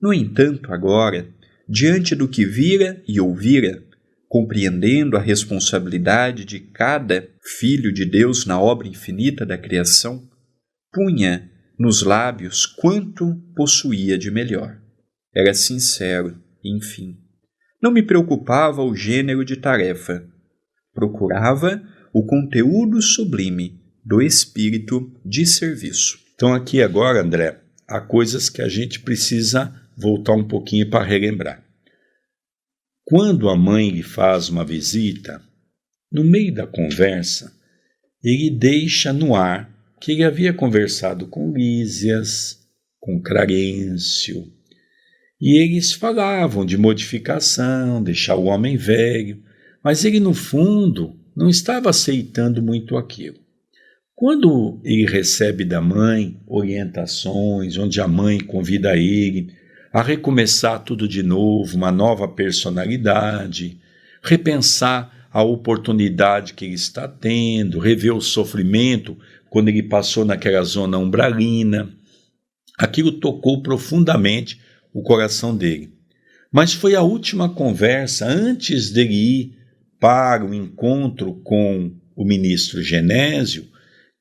No 0.00 0.12
entanto, 0.12 0.72
agora, 0.72 1.32
diante 1.68 2.14
do 2.14 2.28
que 2.28 2.44
vira 2.44 3.02
e 3.06 3.20
ouvira, 3.20 3.82
compreendendo 4.28 5.16
a 5.16 5.20
responsabilidade 5.20 6.44
de 6.44 6.60
cada 6.60 7.28
filho 7.58 7.92
de 7.92 8.04
Deus 8.04 8.46
na 8.46 8.60
obra 8.60 8.88
infinita 8.88 9.44
da 9.44 9.58
criação, 9.58 10.22
punha 10.92 11.50
nos 11.78 12.02
lábios 12.02 12.66
quanto 12.66 13.34
possuía 13.54 14.16
de 14.16 14.30
melhor. 14.30 14.78
Era 15.34 15.54
sincero, 15.54 16.38
enfim. 16.64 17.16
Não 17.82 17.90
me 17.90 18.02
preocupava 18.02 18.82
o 18.82 18.94
gênero 18.94 19.44
de 19.44 19.56
tarefa. 19.56 20.24
Procurava 20.94 21.82
o 22.12 22.24
conteúdo 22.24 23.02
sublime 23.02 23.80
do 24.04 24.20
espírito 24.20 25.12
de 25.24 25.46
serviço. 25.46 26.18
Então, 26.34 26.54
aqui 26.54 26.82
agora, 26.82 27.22
André, 27.22 27.60
há 27.88 28.00
coisas 28.00 28.48
que 28.48 28.62
a 28.62 28.68
gente 28.68 29.00
precisa 29.00 29.74
voltar 29.96 30.34
um 30.34 30.46
pouquinho 30.46 30.88
para 30.88 31.04
relembrar. 31.04 31.64
Quando 33.04 33.48
a 33.48 33.56
mãe 33.56 33.90
lhe 33.90 34.02
faz 34.02 34.48
uma 34.48 34.64
visita, 34.64 35.42
no 36.10 36.24
meio 36.24 36.54
da 36.54 36.66
conversa, 36.66 37.52
ele 38.22 38.50
deixa 38.50 39.12
no 39.12 39.34
ar 39.34 39.70
que 40.00 40.12
ele 40.12 40.24
havia 40.24 40.52
conversado 40.52 41.26
com 41.26 41.52
Lísias, 41.52 42.58
com 43.00 43.20
Clarencio, 43.20 44.52
e 45.40 45.60
eles 45.60 45.92
falavam 45.92 46.64
de 46.64 46.78
modificação, 46.78 48.00
deixar 48.00 48.36
o 48.36 48.44
homem 48.44 48.76
velho, 48.76 49.42
mas 49.82 50.04
ele, 50.04 50.20
no 50.20 50.32
fundo, 50.32 51.18
não 51.36 51.48
estava 51.48 51.90
aceitando 51.90 52.62
muito 52.62 52.96
aquilo. 52.96 53.42
Quando 54.14 54.80
ele 54.84 55.04
recebe 55.04 55.64
da 55.64 55.80
mãe 55.80 56.40
orientações, 56.46 57.76
onde 57.76 58.00
a 58.00 58.06
mãe 58.06 58.38
convida 58.38 58.96
ele 58.96 59.52
a 59.92 60.00
recomeçar 60.00 60.82
tudo 60.82 61.06
de 61.06 61.22
novo, 61.22 61.76
uma 61.76 61.92
nova 61.92 62.26
personalidade, 62.26 63.78
repensar 64.22 65.28
a 65.30 65.42
oportunidade 65.42 66.54
que 66.54 66.64
ele 66.64 66.74
está 66.74 67.06
tendo, 67.06 67.78
rever 67.78 68.14
o 68.14 68.20
sofrimento 68.20 69.16
quando 69.50 69.68
ele 69.68 69.82
passou 69.82 70.24
naquela 70.24 70.62
zona 70.62 70.98
umbralina. 70.98 71.90
Aquilo 72.78 73.12
tocou 73.12 73.62
profundamente 73.62 74.58
o 74.94 75.02
coração 75.02 75.54
dele. 75.56 75.92
Mas 76.50 76.72
foi 76.72 76.94
a 76.94 77.02
última 77.02 77.48
conversa 77.48 78.26
antes 78.26 78.90
dele 78.90 79.14
ir 79.14 79.58
para 80.00 80.44
o 80.44 80.54
encontro 80.54 81.34
com 81.44 81.92
o 82.16 82.24
ministro 82.24 82.82
Genésio 82.82 83.66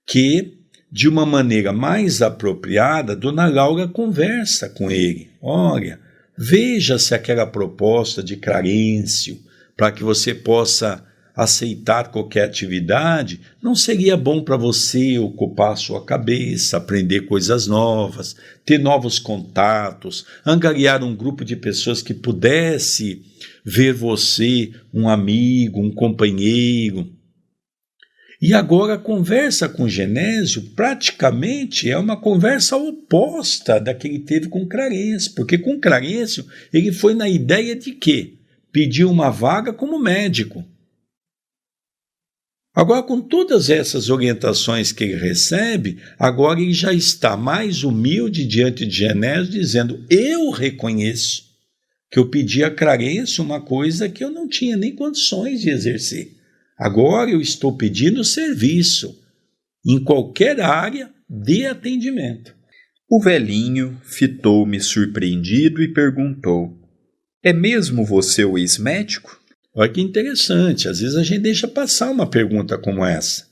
que 0.05 0.60
de 0.91 1.07
uma 1.07 1.25
maneira 1.25 1.71
mais 1.71 2.21
apropriada, 2.21 3.15
Dona 3.15 3.47
Laura 3.47 3.87
conversa 3.87 4.67
com 4.67 4.91
ele. 4.91 5.29
Olha, 5.41 5.99
veja 6.37 6.99
se 6.99 7.15
aquela 7.15 7.47
proposta 7.47 8.21
de 8.21 8.35
Clarencio, 8.35 9.39
para 9.77 9.91
que 9.91 10.03
você 10.03 10.35
possa 10.35 11.03
aceitar 11.33 12.11
qualquer 12.11 12.43
atividade, 12.43 13.39
não 13.63 13.73
seria 13.73 14.17
bom 14.17 14.43
para 14.43 14.57
você 14.57 15.17
ocupar 15.17 15.77
sua 15.77 16.03
cabeça, 16.03 16.75
aprender 16.75 17.21
coisas 17.21 17.67
novas, 17.67 18.35
ter 18.65 18.77
novos 18.77 19.17
contatos, 19.17 20.25
angariar 20.45 21.03
um 21.03 21.15
grupo 21.15 21.45
de 21.45 21.55
pessoas 21.55 22.01
que 22.01 22.13
pudesse 22.13 23.23
ver 23.63 23.93
você 23.93 24.71
um 24.93 25.07
amigo, 25.07 25.79
um 25.79 25.89
companheiro, 25.89 27.09
e 28.41 28.55
agora 28.55 28.95
a 28.95 28.97
conversa 28.97 29.69
com 29.69 29.87
Genésio 29.87 30.63
praticamente 30.75 31.91
é 31.91 31.95
uma 31.95 32.19
conversa 32.19 32.75
oposta 32.75 33.79
da 33.79 33.93
que 33.93 34.07
ele 34.07 34.19
teve 34.19 34.49
com 34.49 34.67
Clarencio, 34.67 35.35
porque 35.35 35.59
com 35.59 35.79
Clarencio 35.79 36.43
ele 36.73 36.91
foi 36.91 37.13
na 37.13 37.29
ideia 37.29 37.75
de 37.75 37.91
que 37.91 38.39
pediu 38.71 39.11
uma 39.11 39.29
vaga 39.29 39.71
como 39.71 39.99
médico. 39.99 40.65
Agora, 42.73 43.03
com 43.03 43.21
todas 43.21 43.69
essas 43.69 44.09
orientações 44.09 44.91
que 44.91 45.03
ele 45.03 45.15
recebe, 45.15 45.99
agora 46.17 46.59
ele 46.59 46.73
já 46.73 46.93
está 46.93 47.37
mais 47.37 47.83
humilde 47.83 48.45
diante 48.45 48.85
de 48.87 48.95
Genésio, 48.95 49.51
dizendo: 49.51 50.05
Eu 50.09 50.49
reconheço 50.49 51.43
que 52.09 52.17
eu 52.17 52.29
pedi 52.29 52.63
a 52.63 52.71
Clarencio 52.71 53.43
uma 53.43 53.61
coisa 53.61 54.09
que 54.09 54.23
eu 54.23 54.31
não 54.31 54.47
tinha 54.47 54.77
nem 54.77 54.95
condições 54.95 55.61
de 55.61 55.69
exercer. 55.69 56.40
Agora 56.81 57.29
eu 57.29 57.39
estou 57.39 57.77
pedindo 57.77 58.23
serviço 58.23 59.15
em 59.85 60.03
qualquer 60.03 60.59
área 60.59 61.11
de 61.29 61.67
atendimento. 61.67 62.55
O 63.07 63.21
velhinho 63.21 64.01
fitou-me 64.03 64.79
surpreendido 64.79 65.83
e 65.83 65.93
perguntou: 65.93 66.75
É 67.43 67.53
mesmo 67.53 68.03
você 68.03 68.43
o 68.43 68.57
ex-médico? 68.57 69.39
Olha 69.75 69.91
que 69.91 70.01
interessante, 70.01 70.87
às 70.87 70.99
vezes 70.99 71.15
a 71.15 71.23
gente 71.23 71.41
deixa 71.41 71.67
passar 71.67 72.09
uma 72.09 72.27
pergunta 72.27 72.79
como 72.79 73.05
essa, 73.05 73.45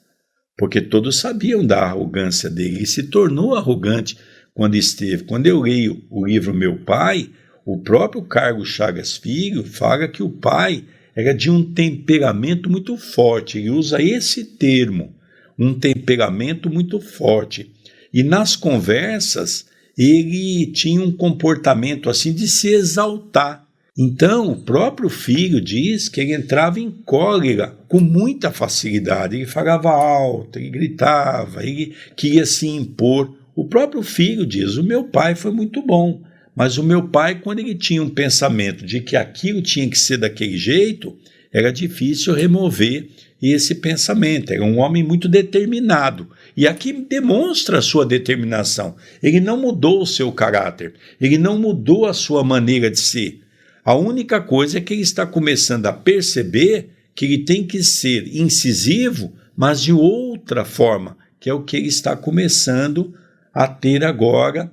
porque 0.58 0.82
todos 0.82 1.20
sabiam 1.20 1.64
da 1.64 1.84
arrogância 1.84 2.50
dele 2.50 2.82
e 2.82 2.88
se 2.88 3.12
tornou 3.12 3.54
arrogante 3.54 4.18
quando 4.56 4.74
esteve. 4.74 5.26
Quando 5.26 5.46
eu 5.46 5.62
leio 5.62 6.04
o 6.10 6.26
livro 6.26 6.52
Meu 6.52 6.80
Pai, 6.80 7.30
o 7.64 7.80
próprio 7.80 8.24
Carlos 8.24 8.70
Chagas 8.70 9.18
Filho 9.18 9.64
fala 9.64 10.08
que 10.08 10.24
o 10.24 10.32
pai 10.32 10.84
era 11.16 11.34
de 11.34 11.50
um 11.50 11.64
temperamento 11.64 12.70
muito 12.70 12.98
forte. 12.98 13.58
Ele 13.58 13.70
usa 13.70 14.02
esse 14.02 14.44
termo, 14.44 15.14
um 15.58 15.74
temperamento 15.74 16.70
muito 16.70 17.00
forte. 17.00 17.72
E 18.14 18.24
nas 18.24 18.56
conversas, 18.56 19.66
ele 19.98 20.68
tinha 20.68 21.02
um 21.02 21.12
comportamento 21.12 22.10
assim 22.10 22.34
de 22.34 22.48
se 22.48 22.70
exaltar. 22.70 23.68
Então, 23.98 24.50
o 24.52 24.56
próprio 24.56 25.10
filho 25.10 25.60
diz 25.60 26.08
que 26.08 26.22
ele 26.22 26.34
entrava 26.34 26.80
em 26.80 26.90
cólera 26.90 27.78
com 27.90 28.00
muita 28.00 28.50
facilidade. 28.50 29.36
Ele 29.36 29.46
falava 29.46 29.90
alto, 29.90 30.58
ele 30.58 30.70
gritava, 30.70 31.66
ele 31.66 31.94
queria 32.16 32.46
se 32.46 32.66
impor. 32.66 33.36
O 33.54 33.66
próprio 33.66 34.02
filho 34.02 34.46
diz: 34.46 34.78
O 34.78 34.84
meu 34.84 35.04
pai 35.04 35.36
foi 35.36 35.52
muito 35.52 35.86
bom. 35.86 36.22
Mas 36.60 36.78
o 36.78 36.84
meu 36.84 37.08
pai, 37.08 37.40
quando 37.40 37.60
ele 37.60 37.74
tinha 37.74 38.04
um 38.04 38.10
pensamento 38.10 38.86
de 38.86 39.00
que 39.00 39.16
aquilo 39.16 39.62
tinha 39.62 39.90
que 39.90 39.98
ser 39.98 40.18
daquele 40.18 40.58
jeito, 40.58 41.18
era 41.54 41.72
difícil 41.72 42.34
remover 42.34 43.08
esse 43.42 43.76
pensamento. 43.76 44.52
Era 44.52 44.66
um 44.66 44.78
homem 44.80 45.02
muito 45.02 45.30
determinado. 45.30 46.28
E 46.58 46.68
aqui 46.68 46.92
demonstra 46.92 47.78
a 47.78 47.82
sua 47.82 48.06
determinação. 48.06 48.98
Ele 49.24 49.40
não 49.40 49.56
mudou 49.56 50.02
o 50.02 50.06
seu 50.06 50.34
caráter, 50.34 50.96
ele 51.22 51.38
não 51.38 51.58
mudou 51.58 52.06
a 52.06 52.14
sua 52.14 52.44
maneira 52.44 52.92
de 52.92 53.00
ser. 53.00 53.40
A 53.82 53.96
única 53.96 54.42
coisa 54.42 54.80
é 54.80 54.82
que 54.82 54.94
ele 54.94 55.02
está 55.02 55.26
começando 55.26 55.86
a 55.86 55.94
perceber 55.94 56.90
que 57.16 57.24
ele 57.24 57.38
tem 57.46 57.66
que 57.66 57.82
ser 57.82 58.28
incisivo, 58.36 59.34
mas 59.56 59.82
de 59.82 59.94
outra 59.94 60.66
forma, 60.66 61.18
que 61.40 61.50
é 61.50 61.54
o 61.54 61.64
que 61.64 61.78
ele 61.78 61.88
está 61.88 62.18
começando 62.18 63.14
a 63.54 63.66
ter 63.66 64.04
agora 64.04 64.70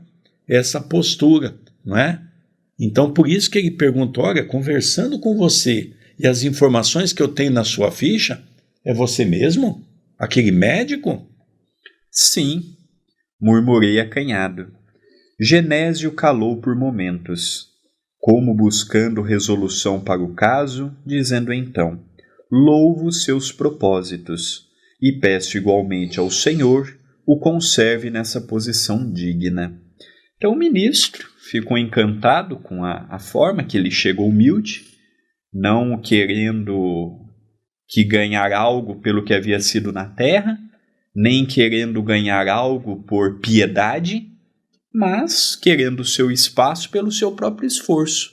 essa 0.49 0.81
postura 0.81 1.55
não 1.87 1.97
é? 1.97 2.21
Então, 2.79 3.13
por 3.13 3.29
isso 3.29 3.51
que 3.51 3.59
ele 3.59 3.71
perguntou: 3.71 4.25
olha, 4.25 4.45
conversando 4.45 5.21
com 5.21 5.37
você 5.37 5.95
e 6.19 6.27
as 6.27 6.43
informações 6.43 7.13
que 7.13 7.23
eu 7.23 7.29
tenho 7.29 7.53
na 7.53 7.65
sua 7.65 7.91
ficha, 7.91 8.43
é 8.85 8.93
você 8.93 9.25
mesmo? 9.25 9.87
Aquele 10.19 10.51
médico? 10.51 11.27
Sim, 12.11 12.63
murmurei 13.41 14.01
acanhado. 14.01 14.73
Genésio 15.41 16.13
calou 16.13 16.61
por 16.61 16.75
momentos, 16.75 17.69
como 18.19 18.55
buscando 18.55 19.21
resolução 19.23 20.01
para 20.01 20.23
o 20.23 20.35
caso, 20.35 20.95
dizendo 21.07 21.53
então: 21.53 22.03
Louvo 22.51 23.13
seus 23.13 23.53
propósitos 23.53 24.67
e 25.01 25.13
peço 25.13 25.59
igualmente 25.59 26.19
ao 26.19 26.31
Senhor 26.31 26.97
o 27.27 27.39
conserve 27.39 28.09
nessa 28.09 28.41
posição 28.41 29.11
digna. 29.11 29.79
Então 30.37 30.53
o 30.53 30.57
ministro 30.57 31.29
ficou 31.51 31.79
encantado 31.79 32.57
com 32.57 32.85
a, 32.85 33.07
a 33.11 33.19
forma 33.19 33.65
que 33.65 33.77
ele 33.77 33.91
chegou 33.91 34.29
humilde, 34.29 34.85
não 35.53 36.01
querendo 36.01 37.21
que 37.89 38.05
ganhar 38.05 38.53
algo 38.53 39.01
pelo 39.01 39.25
que 39.25 39.33
havia 39.33 39.61
sido 39.61 39.93
na 39.93 40.07
terra, 40.07 40.59
nem 41.15 41.47
querendo 41.47 42.03
ganhar 42.03 42.49
algo 42.49 43.03
por 43.05 43.41
piedade, 43.41 44.27
mas 44.93 45.57
querendo 45.57 46.05
seu 46.05 46.31
espaço 46.31 46.91
pelo 46.91 47.13
seu 47.13 47.33
próprio 47.33 47.67
esforço. 47.67 48.33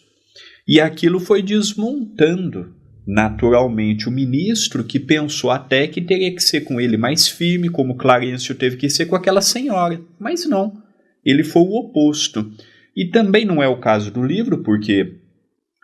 E 0.68 0.80
aquilo 0.80 1.20
foi 1.20 1.42
desmontando 1.42 2.76
naturalmente 3.06 4.08
o 4.08 4.12
ministro, 4.12 4.84
que 4.84 5.00
pensou 5.00 5.52
até 5.52 5.88
que 5.88 6.02
teria 6.02 6.34
que 6.34 6.42
ser 6.42 6.62
com 6.62 6.80
ele 6.80 6.96
mais 6.96 7.28
firme, 7.28 7.70
como 7.70 7.98
Clarencio 7.98 8.56
teve 8.56 8.78
que 8.78 8.90
ser 8.90 9.08
com 9.08 9.16
aquela 9.16 9.42
senhora. 9.42 10.02
Mas 10.18 10.46
não 10.46 10.84
ele 11.26 11.44
foi 11.44 11.62
o 11.62 11.76
oposto. 11.76 12.52
E 12.96 13.06
também 13.06 13.46
não 13.46 13.62
é 13.62 13.68
o 13.68 13.80
caso 13.80 14.12
do 14.12 14.24
livro, 14.24 14.64
porque 14.64 15.16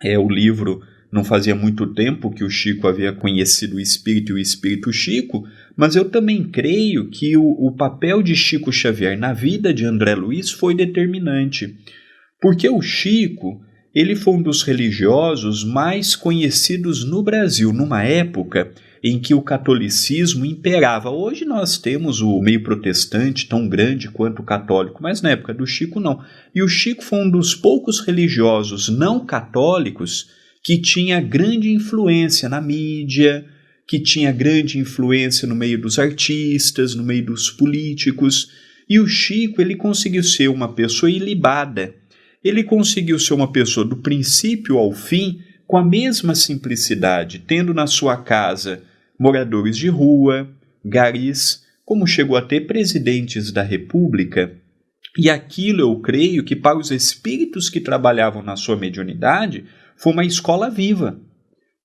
é 0.03 0.17
o 0.17 0.29
livro 0.29 0.81
não 1.11 1.23
fazia 1.23 1.55
muito 1.55 1.87
tempo 1.87 2.29
que 2.29 2.43
o 2.43 2.49
Chico 2.49 2.87
havia 2.87 3.11
conhecido 3.11 3.77
o 3.77 3.79
espírito 3.79 4.31
e 4.31 4.35
o 4.35 4.37
espírito 4.37 4.93
Chico, 4.93 5.43
mas 5.75 5.95
eu 5.95 6.05
também 6.09 6.43
creio 6.43 7.09
que 7.09 7.35
o, 7.35 7.43
o 7.43 7.71
papel 7.75 8.21
de 8.21 8.35
Chico 8.35 8.71
Xavier 8.71 9.17
na 9.17 9.33
vida 9.33 9.73
de 9.73 9.85
André 9.85 10.13
Luiz 10.13 10.51
foi 10.51 10.75
determinante. 10.75 11.75
Porque 12.39 12.69
o 12.69 12.81
Chico, 12.81 13.59
ele 13.93 14.15
foi 14.15 14.35
um 14.35 14.41
dos 14.41 14.61
religiosos 14.61 15.63
mais 15.63 16.15
conhecidos 16.15 17.03
no 17.03 17.23
Brasil, 17.23 17.73
numa 17.73 18.03
época 18.03 18.71
em 19.03 19.19
que 19.19 19.33
o 19.33 19.41
catolicismo 19.41 20.45
imperava. 20.45 21.09
Hoje 21.09 21.45
nós 21.45 21.77
temos 21.77 22.21
o 22.21 22.39
meio 22.41 22.61
protestante 22.61 23.47
tão 23.47 23.67
grande 23.67 24.09
quanto 24.09 24.41
o 24.41 24.45
católico, 24.45 25.01
mas 25.01 25.21
na 25.21 25.31
época 25.31 25.53
do 25.53 25.65
Chico 25.65 25.99
não. 25.99 26.23
E 26.53 26.61
o 26.61 26.67
Chico 26.67 27.03
foi 27.03 27.19
um 27.19 27.29
dos 27.29 27.55
poucos 27.55 27.99
religiosos 27.99 28.89
não 28.89 29.25
católicos 29.25 30.29
que 30.63 30.77
tinha 30.77 31.21
grande 31.21 31.71
influência 31.71 32.49
na 32.49 32.59
mídia, 32.59 33.45
que 33.87 33.99
tinha 33.99 34.31
grande 34.31 34.77
influência 34.77 35.47
no 35.47 35.55
meio 35.55 35.79
dos 35.79 35.97
artistas, 35.97 36.93
no 36.93 37.03
meio 37.03 37.25
dos 37.25 37.49
políticos. 37.49 38.51
E 38.87 38.99
o 38.99 39.07
Chico, 39.07 39.61
ele 39.61 39.75
conseguiu 39.75 40.23
ser 40.23 40.49
uma 40.49 40.73
pessoa 40.73 41.09
ilibada. 41.09 41.95
Ele 42.43 42.63
conseguiu 42.63 43.17
ser 43.17 43.33
uma 43.33 43.51
pessoa 43.51 43.85
do 43.85 43.97
princípio 43.97 44.77
ao 44.77 44.91
fim 44.91 45.39
com 45.65 45.77
a 45.77 45.83
mesma 45.83 46.35
simplicidade, 46.35 47.39
tendo 47.39 47.73
na 47.73 47.87
sua 47.87 48.17
casa 48.17 48.83
moradores 49.19 49.75
de 49.77 49.89
rua, 49.89 50.49
garis, 50.83 51.63
como 51.83 52.07
chegou 52.07 52.37
a 52.37 52.41
ter 52.41 52.61
presidentes 52.61 53.51
da 53.51 53.63
República. 53.63 54.55
E 55.17 55.29
aquilo 55.29 55.81
eu 55.81 55.99
creio 55.99 56.43
que 56.43 56.55
para 56.55 56.77
os 56.77 56.91
espíritos 56.91 57.69
que 57.69 57.81
trabalhavam 57.81 58.41
na 58.41 58.55
sua 58.55 58.77
mediunidade 58.77 59.65
foi 59.97 60.13
uma 60.13 60.25
escola 60.25 60.69
viva. 60.69 61.19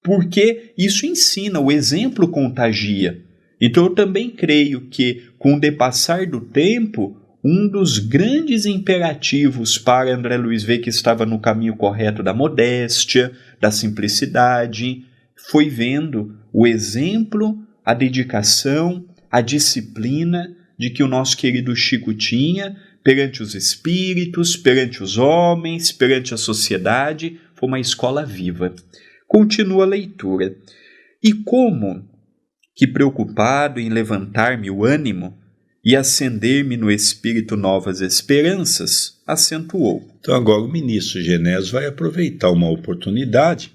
Porque 0.03 0.73
isso 0.77 1.07
ensina, 1.07 1.59
o 1.59 1.73
exemplo 1.73 2.29
contagia. 2.29 3.23
Então 3.61 3.87
eu 3.87 3.94
também 3.94 4.31
creio 4.31 4.83
que, 4.88 5.23
com 5.38 5.55
o 5.55 5.61
depassar 5.61 6.29
do 6.29 6.40
tempo, 6.40 7.16
um 7.42 7.68
dos 7.68 7.99
grandes 7.99 8.66
imperativos 8.66 9.79
para 9.79 10.14
André 10.14 10.37
Luiz 10.37 10.62
ver 10.62 10.79
que 10.79 10.90
estava 10.90 11.25
no 11.25 11.38
caminho 11.40 11.77
correto 11.77 12.23
da 12.23 12.35
modéstia, 12.35 13.33
da 13.61 13.70
simplicidade, 13.70 15.05
foi 15.37 15.68
vendo 15.68 16.37
o 16.53 16.66
exemplo, 16.66 17.59
a 17.85 17.94
dedicação, 17.94 19.05
a 19.31 19.40
disciplina 19.40 20.55
de 20.79 20.90
que 20.90 21.03
o 21.03 21.09
nosso 21.09 21.37
querido 21.37 21.75
Chico 21.75 22.14
tinha 22.14 22.77
perante 23.03 23.42
os 23.42 23.55
espíritos, 23.55 24.57
perante 24.57 25.03
os 25.03 25.18
homens, 25.18 25.92
perante 25.92 26.33
a 26.33 26.38
sociedade, 26.38 27.38
foi 27.55 27.68
uma 27.68 27.81
escola 27.81 28.25
viva. 28.25 28.75
Continua 29.29 29.85
a 29.85 29.88
leitura. 29.88 30.57
E 31.23 31.33
como 31.33 32.09
que 32.75 32.87
preocupado 32.87 33.79
em 33.79 33.88
levantar-me 33.88 34.70
o 34.70 34.85
ânimo 34.85 35.38
e 35.85 35.94
acender-me 35.94 36.77
no 36.77 36.90
espírito 36.90 37.57
novas 37.57 38.01
esperanças, 38.01 39.20
acentuou. 39.27 40.03
Então 40.18 40.35
agora 40.35 40.62
o 40.62 40.73
ministro 40.73 41.20
Genésio 41.20 41.73
vai 41.73 41.87
aproveitar 41.87 42.51
uma 42.51 42.70
oportunidade, 42.70 43.70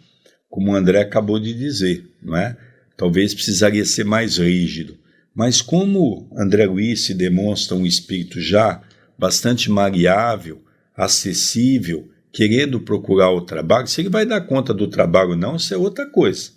como 0.50 0.72
o 0.72 0.76
André 0.76 1.00
acabou 1.02 1.40
de 1.40 1.54
dizer, 1.54 2.06
não 2.22 2.36
é? 2.36 2.58
Talvez 2.98 3.34
precisaria 3.34 3.86
ser 3.86 4.04
mais 4.04 4.38
rígido. 4.38 4.98
Mas 5.34 5.62
como 5.62 6.28
André 6.36 6.66
Luiz 6.66 7.02
se 7.02 7.14
demonstra 7.14 7.76
um 7.76 7.86
espírito 7.86 8.42
já 8.42 8.82
bastante 9.18 9.70
maleável, 9.70 10.62
acessível, 10.96 12.10
querendo 12.32 12.80
procurar 12.80 13.32
o 13.32 13.42
trabalho, 13.42 13.88
se 13.88 14.02
ele 14.02 14.10
vai 14.10 14.26
dar 14.26 14.42
conta 14.42 14.74
do 14.74 14.88
trabalho 14.88 15.32
ou 15.32 15.38
não, 15.38 15.56
isso 15.56 15.74
é 15.74 15.78
outra 15.78 16.06
coisa. 16.06 16.52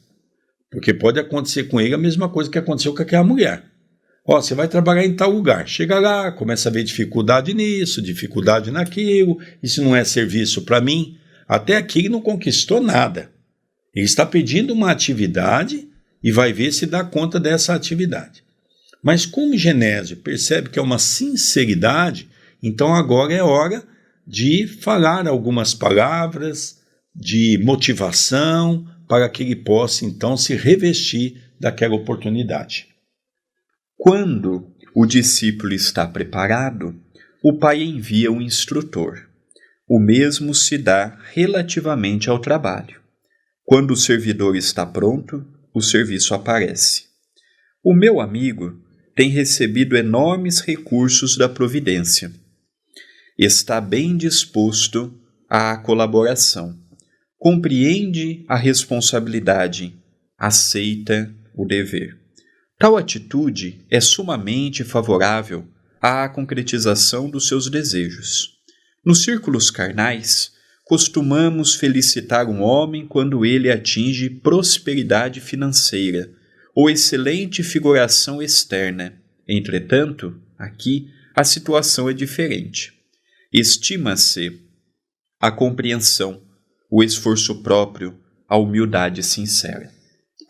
Porque 0.71 0.95
pode 0.95 1.21
acontecer 1.21 1.65
com 1.65 1.81
ele 1.81 1.95
a 1.95 1.99
mesma 1.99 2.29
coisa 2.29 2.51
que 2.51 2.59
aconteceu 2.59 2.95
com 2.95 3.03
aquela 3.03 3.25
mulher. 3.25 3.65
Ó, 4.25 4.41
você 4.41 4.55
vai 4.55 4.69
trabalhar 4.69 5.05
em 5.05 5.15
tal 5.15 5.31
lugar. 5.31 5.67
Chega 5.67 5.99
lá, 5.99 6.31
começa 6.31 6.69
a 6.69 6.73
ver 6.73 6.85
dificuldade 6.85 7.53
nisso, 7.53 8.01
dificuldade 8.01 8.71
naquilo, 8.71 9.39
isso 9.63 9.83
não 9.83 9.95
é 9.95 10.05
serviço 10.05 10.63
para 10.63 10.81
mim. 10.81 11.19
Até 11.49 11.77
aqui 11.77 11.99
ele 11.99 12.09
não 12.09 12.21
conquistou 12.21 12.81
nada. 12.81 13.32
Ele 13.95 14.07
está 14.07 14.25
pedindo 14.25 14.73
uma 14.73 14.91
atividade 14.91 15.89
e 16.23 16.33
vai 16.33 16.53
ver 16.53 16.73
se 16.73 16.87
dá 16.87 17.05
conta 17.05 17.39
dessa 17.39 17.75
atividade. 17.75 18.43
Mas 19.03 19.27
como 19.27 19.57
Genésio 19.57 20.17
percebe 20.19 20.71
que 20.71 20.79
é 20.79 20.83
uma 20.83 20.99
sinceridade, 20.99 22.29
então 22.63 22.95
agora 22.95 23.35
é 23.35 23.43
hora 23.43 23.83
de 24.27 24.67
falar 24.67 25.27
algumas 25.27 25.75
palavras 25.75 26.81
de 27.15 27.61
motivação 27.63 28.87
para 29.09 29.29
que 29.29 29.43
ele 29.43 29.57
possa 29.57 30.05
então 30.05 30.37
se 30.37 30.55
revestir 30.55 31.43
daquela 31.61 31.95
oportunidade. 31.95 32.87
Quando 33.97 34.73
o 34.95 35.05
discípulo 35.05 35.73
está 35.73 36.07
preparado, 36.07 36.99
o 37.43 37.59
pai 37.59 37.83
envia 37.83 38.31
um 38.31 38.41
instrutor. 38.41 39.29
O 39.89 39.99
mesmo 39.99 40.55
se 40.55 40.79
dá 40.79 41.19
relativamente 41.33 42.31
ao 42.31 42.39
trabalho. 42.39 43.02
Quando 43.73 43.93
o 43.93 43.97
servidor 43.97 44.55
está 44.55 44.85
pronto, 44.85 45.47
o 45.73 45.81
serviço 45.81 46.35
aparece. 46.35 47.05
O 47.83 47.95
meu 47.95 48.21
amigo 48.21 48.79
tem 49.17 49.31
recebido 49.31 49.97
enormes 49.97 50.61
recursos 50.61 51.39
da 51.39 51.49
providência. 51.49 52.31
Está 53.39 53.81
bem 53.81 54.15
disposto 54.15 55.19
à 55.49 55.75
colaboração. 55.79 56.79
Compreende 57.39 58.45
a 58.47 58.57
responsabilidade, 58.57 59.99
aceita 60.37 61.35
o 61.57 61.65
dever. 61.65 62.21
Tal 62.79 62.95
atitude 62.95 63.87
é 63.91 64.03
sumamente 64.03 64.85
favorável 64.85 65.67
à 65.99 66.29
concretização 66.29 67.31
dos 67.31 67.49
seus 67.49 67.71
desejos. 67.71 68.51
Nos 69.03 69.23
círculos 69.23 69.71
carnais, 69.71 70.53
costumamos 70.93 71.75
felicitar 71.75 72.47
um 72.47 72.61
homem 72.61 73.07
quando 73.07 73.47
ele 73.47 73.71
atinge 73.71 74.29
prosperidade 74.29 75.41
financeira 75.41 76.31
ou 76.75 76.91
excelente 76.91 77.63
figuração 77.63 78.43
externa. 78.43 79.19
Entretanto, 79.49 80.39
aqui 80.59 81.09
a 81.35 81.45
situação 81.45 82.11
é 82.11 82.13
diferente. 82.13 82.93
Estima-se 83.51 84.61
a 85.41 85.51
compreensão, 85.51 86.43
o 86.91 87.03
esforço 87.03 87.63
próprio, 87.63 88.21
a 88.47 88.59
humildade 88.59 89.23
sincera. 89.23 89.91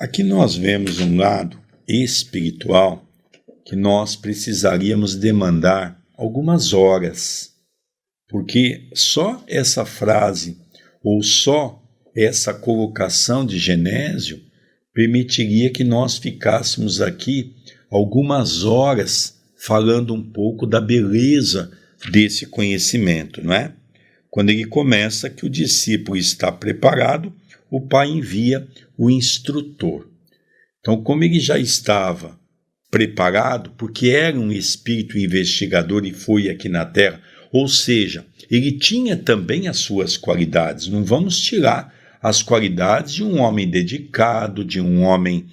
Aqui 0.01 0.25
nós 0.25 0.57
vemos 0.57 0.99
um 0.99 1.19
lado 1.19 1.57
espiritual 1.87 3.09
que 3.65 3.77
nós 3.77 4.17
precisaríamos 4.17 5.15
demandar 5.15 6.03
algumas 6.19 6.73
horas 6.73 7.52
porque 8.33 8.89
só 8.95 9.45
essa 9.47 9.85
frase 9.85 10.57
ou 11.05 11.23
só 11.23 11.79
essa 12.17 12.55
colocação 12.55 13.45
de 13.45 13.59
Genésio 13.59 14.41
permitiria 14.95 15.71
que 15.71 15.85
nós 15.85 16.17
ficássemos 16.17 17.03
aqui 17.03 17.55
algumas 17.91 18.65
horas 18.65 19.39
falando 19.55 20.15
um 20.15 20.23
pouco 20.23 20.67
da 20.67 20.81
beleza 20.81 21.71
desse 22.11 22.47
conhecimento, 22.47 23.45
não 23.45 23.53
é? 23.53 23.75
Quando 24.31 24.49
ele 24.49 24.65
começa 24.65 25.29
que 25.29 25.45
o 25.45 25.51
discípulo 25.51 26.17
está 26.17 26.51
preparado, 26.51 27.31
o 27.71 27.83
pai 27.83 28.09
envia 28.09 28.67
o 28.97 29.11
instrutor. 29.11 30.09
Então, 30.81 31.03
como 31.03 31.23
ele 31.23 31.39
já 31.39 31.59
estava 31.59 32.41
preparado, 32.91 33.71
porque 33.77 34.09
era 34.09 34.39
um 34.39 34.51
espírito 34.51 35.19
investigador 35.19 36.07
e 36.07 36.13
foi 36.15 36.49
aqui 36.49 36.71
na 36.71 36.87
Terra 36.87 37.21
ou 37.53 37.69
seja, 37.69 38.25
ele 38.51 38.73
tinha 38.73 39.17
também 39.17 39.69
as 39.69 39.79
suas 39.79 40.17
qualidades. 40.17 40.89
Não 40.89 41.05
vamos 41.05 41.39
tirar 41.39 41.93
as 42.23 42.43
qualidades 42.43 43.13
de 43.13 43.23
um 43.23 43.39
homem 43.41 43.69
dedicado, 43.69 44.65
de 44.65 44.81
um 44.81 45.03
homem 45.03 45.47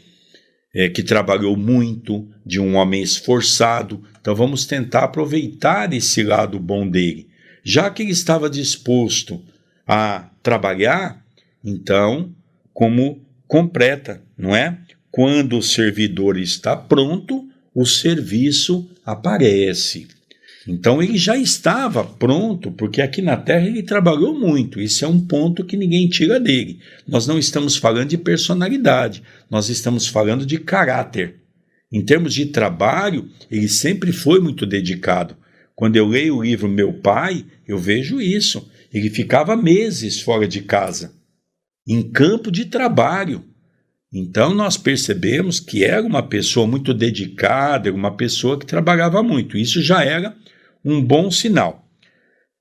é, 0.74 0.88
que 0.88 1.04
trabalhou 1.04 1.58
muito, 1.58 2.28
de 2.46 2.60
um 2.60 2.76
homem 2.76 3.02
esforçado. 3.02 4.02
Então 4.22 4.34
vamos 4.34 4.66
tentar 4.66 5.04
aproveitar 5.04 5.92
esse 5.94 6.24
lado 6.24 6.60
bom 6.60 6.88
dele. 6.88 7.28
Já 7.64 7.90
que 7.90 8.02
ele 8.02 8.12
estava 8.12 8.50
disposto 8.50 9.44
a 9.86 10.30
trabalhar, 10.42 11.22
então, 11.64 12.34
como 12.74 13.22
completa, 13.48 14.22
não 14.38 14.56
é? 14.56 14.78
Quando 15.12 15.58
o 15.58 15.64
servidor 15.64 16.38
está 16.38 16.78
pronto, 16.78 17.50
o 17.74 17.86
serviço 17.86 18.90
aparece. 19.06 20.08
Então 20.68 21.02
ele 21.02 21.18
já 21.18 21.38
estava 21.38 22.04
pronto, 22.04 22.72
porque 22.72 23.02
aqui 23.02 23.22
na 23.22 23.38
Terra 23.38 23.66
ele 23.66 23.82
trabalhou 23.82 24.38
muito. 24.38 24.80
Isso 24.80 25.06
é 25.06 25.08
um 25.08 25.20
ponto 25.20 25.64
que 25.64 25.78
ninguém 25.78 26.08
tira 26.10 26.40
dele. 26.40 26.80
Nós 27.08 27.26
não 27.26 27.40
estamos 27.40 27.78
falando 27.78 28.10
de 28.10 28.18
personalidade, 28.18 29.24
nós 29.50 29.70
estamos 29.70 30.08
falando 30.08 30.46
de 30.46 30.58
caráter. 30.60 31.36
Em 31.92 32.04
termos 32.04 32.34
de 32.34 32.48
trabalho, 32.48 33.30
ele 33.50 33.68
sempre 33.68 34.12
foi 34.12 34.40
muito 34.40 34.66
dedicado. 34.66 35.36
Quando 35.76 35.96
eu 35.96 36.08
leio 36.08 36.38
o 36.38 36.44
livro 36.44 36.70
Meu 36.70 36.94
Pai, 36.94 37.46
eu 37.68 37.80
vejo 37.80 38.22
isso. 38.22 38.70
Ele 38.94 39.10
ficava 39.10 39.56
meses 39.56 40.20
fora 40.20 40.48
de 40.48 40.62
casa, 40.62 41.14
em 41.88 42.12
campo 42.12 42.52
de 42.52 42.66
trabalho. 42.66 43.44
Então 44.12 44.56
nós 44.56 44.76
percebemos 44.76 45.60
que 45.60 45.84
era 45.84 46.02
uma 46.02 46.24
pessoa 46.24 46.66
muito 46.66 46.94
dedicada, 46.94 47.94
uma 47.94 48.16
pessoa 48.16 48.58
que 48.58 48.66
trabalhava 48.66 49.22
muito. 49.22 49.58
Isso 49.58 49.82
já 49.82 50.04
era 50.04 50.36
um 50.84 51.02
bom 51.02 51.30
sinal. 51.30 51.88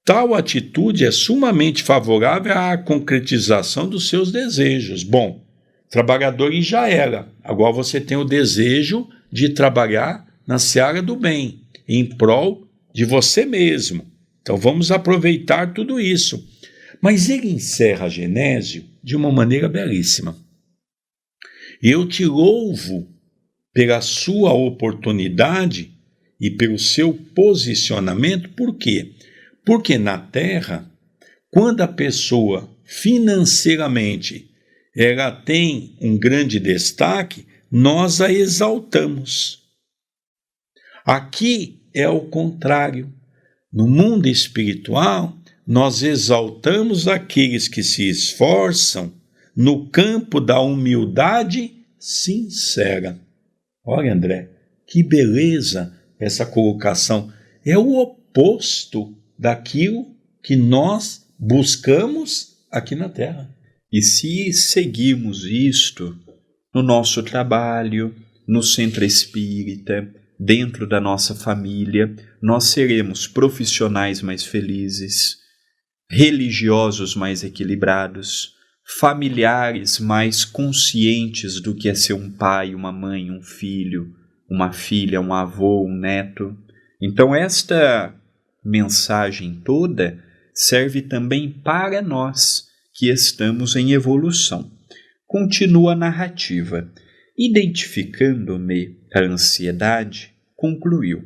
Tal 0.04 0.34
atitude 0.34 1.04
é 1.04 1.10
sumamente 1.10 1.82
favorável 1.82 2.52
à 2.52 2.76
concretização 2.76 3.88
dos 3.88 4.08
seus 4.08 4.30
desejos. 4.30 5.02
Bom, 5.02 5.44
trabalhador 5.90 6.52
e 6.52 6.62
já 6.62 6.88
era. 6.88 7.28
Agora 7.42 7.72
você 7.72 8.00
tem 8.00 8.16
o 8.16 8.24
desejo 8.24 9.08
de 9.30 9.50
trabalhar 9.50 10.26
na 10.46 10.58
seara 10.58 11.02
do 11.02 11.14
bem, 11.16 11.62
em 11.86 12.04
prol 12.04 12.66
de 12.94 13.04
você 13.04 13.44
mesmo. 13.44 14.06
Então 14.42 14.56
vamos 14.56 14.90
aproveitar 14.90 15.74
tudo 15.74 16.00
isso. 16.00 16.42
Mas 17.00 17.28
ele 17.28 17.50
encerra 17.50 18.08
Genésio 18.08 18.84
de 19.02 19.14
uma 19.14 19.30
maneira 19.30 19.68
belíssima. 19.68 20.36
Eu 21.82 22.08
te 22.08 22.24
louvo 22.24 23.08
pela 23.72 24.00
sua 24.00 24.52
oportunidade 24.52 25.92
e 26.40 26.50
pelo 26.50 26.78
seu 26.78 27.14
posicionamento, 27.14 28.50
por 28.50 28.76
quê? 28.76 29.14
Porque 29.64 29.98
na 29.98 30.18
terra, 30.18 30.90
quando 31.50 31.80
a 31.80 31.88
pessoa 31.88 32.68
financeiramente 32.84 34.50
ela 34.96 35.30
tem 35.30 35.96
um 36.00 36.18
grande 36.18 36.58
destaque, 36.58 37.46
nós 37.70 38.20
a 38.20 38.32
exaltamos. 38.32 39.62
Aqui 41.04 41.82
é 41.94 42.08
o 42.08 42.22
contrário. 42.22 43.12
No 43.72 43.86
mundo 43.86 44.26
espiritual, 44.26 45.38
nós 45.66 46.02
exaltamos 46.02 47.06
aqueles 47.06 47.68
que 47.68 47.82
se 47.82 48.08
esforçam 48.08 49.12
no 49.58 49.90
campo 49.90 50.40
da 50.40 50.60
humildade 50.60 51.72
sincera. 51.98 53.18
Olha, 53.84 54.14
André, 54.14 54.50
que 54.86 55.02
beleza 55.02 55.92
essa 56.16 56.46
colocação. 56.46 57.32
É 57.66 57.76
o 57.76 57.96
oposto 57.96 59.18
daquilo 59.36 60.14
que 60.44 60.54
nós 60.54 61.26
buscamos 61.36 62.58
aqui 62.70 62.94
na 62.94 63.08
Terra. 63.08 63.52
E 63.90 64.00
se 64.00 64.52
seguirmos 64.52 65.44
isto 65.44 66.16
no 66.72 66.80
nosso 66.80 67.20
trabalho, 67.24 68.14
no 68.46 68.62
centro 68.62 69.04
espírita, 69.04 70.08
dentro 70.38 70.88
da 70.88 71.00
nossa 71.00 71.34
família, 71.34 72.14
nós 72.40 72.66
seremos 72.66 73.26
profissionais 73.26 74.22
mais 74.22 74.44
felizes, 74.44 75.38
religiosos 76.08 77.16
mais 77.16 77.42
equilibrados, 77.42 78.56
familiares 78.96 79.98
mais 79.98 80.46
conscientes 80.46 81.60
do 81.60 81.74
que 81.74 81.90
é 81.90 81.94
ser 81.94 82.14
um 82.14 82.30
pai, 82.30 82.74
uma 82.74 82.90
mãe, 82.90 83.30
um 83.30 83.42
filho, 83.42 84.14
uma 84.48 84.72
filha, 84.72 85.20
um 85.20 85.34
avô, 85.34 85.84
um 85.84 85.94
neto. 85.94 86.56
Então, 87.00 87.34
esta 87.34 88.14
mensagem 88.64 89.60
toda 89.62 90.24
serve 90.54 91.02
também 91.02 91.50
para 91.50 92.00
nós 92.00 92.66
que 92.94 93.10
estamos 93.10 93.76
em 93.76 93.92
evolução. 93.92 94.70
Continua 95.26 95.92
a 95.92 95.96
narrativa. 95.96 96.90
Identificando-me 97.36 98.96
a 99.14 99.20
ansiedade, 99.20 100.32
concluiu: 100.56 101.24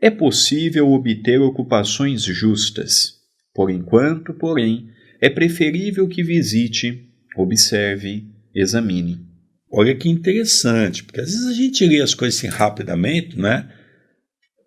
é 0.00 0.10
possível 0.10 0.90
obter 0.90 1.40
ocupações 1.40 2.22
justas. 2.22 3.20
Por 3.54 3.70
enquanto, 3.70 4.32
porém, 4.32 4.88
é 5.24 5.30
preferível 5.30 6.06
que 6.06 6.22
visite, 6.22 7.08
observe, 7.34 8.26
examine. 8.54 9.26
Olha 9.72 9.94
que 9.94 10.06
interessante, 10.06 11.02
porque 11.02 11.18
às 11.18 11.30
vezes 11.30 11.46
a 11.46 11.54
gente 11.54 11.86
lê 11.86 12.02
as 12.02 12.12
coisas 12.12 12.38
assim 12.38 12.48
rapidamente, 12.48 13.38
né? 13.38 13.72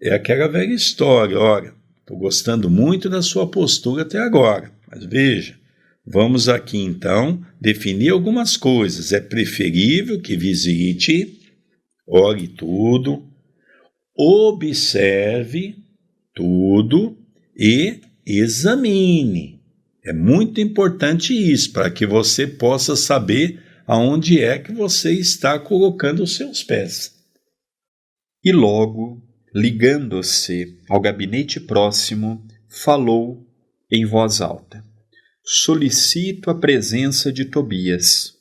É 0.02 0.16
aquela 0.16 0.48
velha 0.48 0.74
história, 0.74 1.38
olha, 1.38 1.76
estou 2.00 2.18
gostando 2.18 2.72
muito 2.72 3.08
da 3.08 3.22
sua 3.22 3.46
postura 3.46 4.02
até 4.02 4.18
agora, 4.18 4.72
mas 4.90 5.06
veja, 5.06 5.56
vamos 6.04 6.50
aqui 6.50 6.80
então 6.80 7.40
definir 7.62 8.10
algumas 8.10 8.58
coisas. 8.58 9.14
É 9.14 9.20
preferível 9.20 10.20
que 10.20 10.36
visite 10.36 11.40
olhe 12.08 12.48
tudo, 12.48 13.24
observe 14.18 15.76
tudo 16.34 17.16
e 17.56 18.00
examine. 18.26 19.57
É 20.08 20.14
muito 20.14 20.62
importante 20.62 21.34
isso 21.34 21.74
para 21.74 21.92
que 21.92 22.06
você 22.06 22.48
possa 22.48 22.96
saber 22.96 23.62
aonde 23.86 24.42
é 24.42 24.58
que 24.58 24.72
você 24.72 25.12
está 25.12 25.60
colocando 25.60 26.24
os 26.24 26.38
seus 26.38 26.64
pés. 26.64 27.12
E 28.42 28.54
logo, 28.54 29.22
ligando-se 29.54 30.78
ao 30.88 31.02
gabinete 31.02 31.60
próximo, 31.60 32.42
falou 32.70 33.46
em 33.92 34.06
voz 34.06 34.40
alta: 34.40 34.82
Solicito 35.44 36.50
a 36.50 36.56
presença 36.56 37.30
de 37.30 37.44
Tobias, 37.44 38.32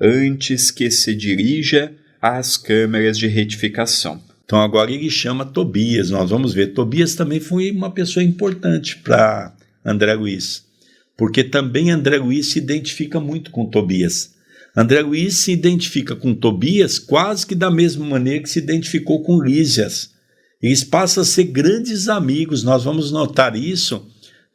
antes 0.00 0.70
que 0.70 0.90
se 0.90 1.14
dirija 1.14 1.94
às 2.18 2.56
câmeras 2.56 3.18
de 3.18 3.26
retificação. 3.26 4.24
Então 4.42 4.58
agora 4.58 4.90
ele 4.90 5.10
chama 5.10 5.44
Tobias, 5.44 6.08
nós 6.08 6.30
vamos 6.30 6.54
ver. 6.54 6.68
Tobias 6.68 7.14
também 7.14 7.40
foi 7.40 7.70
uma 7.70 7.92
pessoa 7.92 8.24
importante 8.24 8.96
para 8.96 9.54
André 9.84 10.14
Luiz, 10.14 10.69
porque 11.20 11.44
também 11.44 11.90
André 11.90 12.16
Luiz 12.16 12.50
se 12.50 12.58
identifica 12.58 13.20
muito 13.20 13.50
com 13.50 13.66
Tobias. 13.66 14.30
André 14.74 15.02
Luiz 15.02 15.40
se 15.40 15.52
identifica 15.52 16.16
com 16.16 16.34
Tobias 16.34 16.98
quase 16.98 17.46
que 17.46 17.54
da 17.54 17.70
mesma 17.70 18.06
maneira 18.06 18.42
que 18.42 18.48
se 18.48 18.58
identificou 18.58 19.22
com 19.22 19.38
Lísias. 19.38 20.12
Eles 20.62 20.82
passam 20.82 21.22
a 21.22 21.26
ser 21.26 21.44
grandes 21.44 22.08
amigos, 22.08 22.62
nós 22.62 22.84
vamos 22.84 23.12
notar 23.12 23.54
isso. 23.54 24.08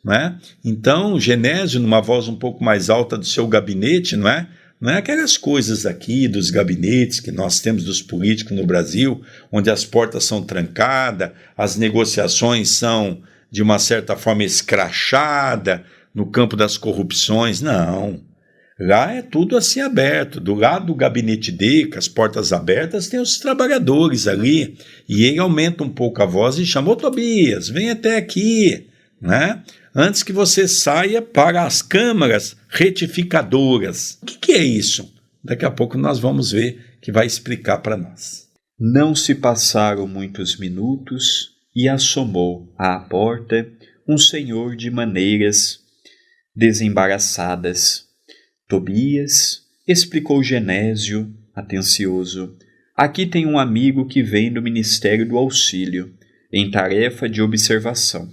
Não 0.03 0.11
é? 0.11 0.39
Então, 0.63 1.19
Genésio, 1.19 1.79
numa 1.79 2.01
voz 2.01 2.27
um 2.27 2.35
pouco 2.35 2.63
mais 2.63 2.89
alta 2.89 3.15
do 3.15 3.25
seu 3.27 3.47
gabinete, 3.47 4.17
não 4.17 4.27
é? 4.27 4.49
Não 4.81 4.89
é 4.89 4.97
aquelas 4.97 5.37
coisas 5.37 5.85
aqui 5.85 6.27
dos 6.27 6.49
gabinetes 6.49 7.19
que 7.19 7.31
nós 7.31 7.59
temos 7.59 7.83
dos 7.83 8.01
políticos 8.01 8.57
no 8.57 8.65
Brasil, 8.65 9.21
onde 9.51 9.69
as 9.69 9.85
portas 9.85 10.23
são 10.23 10.41
trancadas, 10.41 11.29
as 11.55 11.75
negociações 11.75 12.69
são 12.69 13.21
de 13.51 13.61
uma 13.61 13.77
certa 13.77 14.15
forma 14.15 14.43
escrachadas 14.43 15.81
no 16.15 16.25
campo 16.25 16.55
das 16.55 16.77
corrupções. 16.77 17.61
Não. 17.61 18.21
Lá 18.79 19.11
é 19.13 19.21
tudo 19.21 19.57
assim 19.57 19.81
aberto. 19.81 20.39
Do 20.39 20.55
lado 20.55 20.87
do 20.87 20.95
gabinete 20.95 21.51
dele, 21.51 21.89
com 21.89 21.99
as 21.99 22.07
portas 22.07 22.53
abertas, 22.53 23.07
tem 23.07 23.19
os 23.19 23.37
trabalhadores 23.37 24.27
ali. 24.27 24.77
E 25.07 25.25
ele 25.25 25.39
aumenta 25.39 25.83
um 25.83 25.89
pouco 25.89 26.23
a 26.23 26.25
voz 26.25 26.57
e 26.57 26.65
chamou 26.65 26.95
Tobias, 26.95 27.69
vem 27.69 27.89
até 27.89 28.17
aqui, 28.17 28.87
né? 29.21 29.61
antes 29.95 30.23
que 30.23 30.33
você 30.33 30.67
saia 30.67 31.21
para 31.21 31.63
as 31.63 31.81
câmaras 31.81 32.57
retificadoras. 32.67 34.19
O 34.21 34.25
que, 34.25 34.37
que 34.37 34.51
é 34.51 34.63
isso? 34.63 35.13
Daqui 35.41 35.63
a 35.63 35.71
pouco 35.71 35.97
nós 35.97 36.19
vamos 36.19 36.51
ver 36.51 36.97
que 37.01 37.11
vai 37.11 37.25
explicar 37.25 37.77
para 37.77 37.95
nós. 37.95 38.49
Não 38.77 39.15
se 39.15 39.33
passaram 39.33 40.05
muitos 40.05 40.57
minutos 40.57 41.51
e 41.73 41.87
assomou 41.87 42.73
à 42.77 42.99
porta 42.99 43.65
um 44.07 44.17
senhor 44.17 44.75
de 44.75 44.91
maneiras 44.91 45.79
desembaraçadas. 46.55 48.05
Tobias 48.67 49.61
explicou 49.87 50.41
Genésio, 50.41 51.31
atencioso. 51.53 52.55
Aqui 52.95 53.25
tem 53.25 53.45
um 53.45 53.59
amigo 53.59 54.07
que 54.07 54.23
vem 54.23 54.51
do 54.51 54.61
Ministério 54.61 55.27
do 55.27 55.37
Auxílio, 55.37 56.13
em 56.51 56.71
tarefa 56.71 57.27
de 57.27 57.41
observação. 57.41 58.29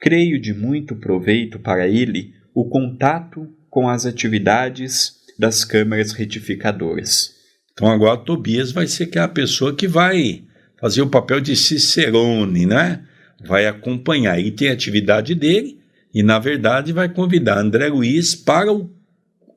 Creio 0.00 0.40
de 0.40 0.54
muito 0.54 0.94
proveito 0.94 1.58
para 1.58 1.88
ele 1.88 2.32
o 2.54 2.68
contato 2.68 3.48
com 3.68 3.88
as 3.88 4.06
atividades 4.06 5.16
das 5.38 5.64
câmaras 5.64 6.12
retificadoras. 6.12 7.34
Então 7.72 7.90
agora 7.90 8.18
Tobias 8.18 8.72
vai 8.72 8.86
ser 8.86 9.04
aquela 9.04 9.28
pessoa 9.28 9.74
que 9.74 9.86
vai 9.86 10.44
fazer 10.80 11.02
o 11.02 11.10
papel 11.10 11.40
de 11.40 11.56
Cicerone, 11.56 12.66
né? 12.66 13.04
Vai 13.44 13.66
acompanhar. 13.66 14.40
E 14.40 14.50
tem 14.50 14.68
a 14.68 14.72
atividade 14.72 15.34
dele 15.34 15.77
e, 16.18 16.22
na 16.24 16.40
verdade, 16.40 16.92
vai 16.92 17.08
convidar 17.08 17.60
André 17.60 17.86
Luiz 17.86 18.34
para 18.34 18.72
o, 18.72 18.90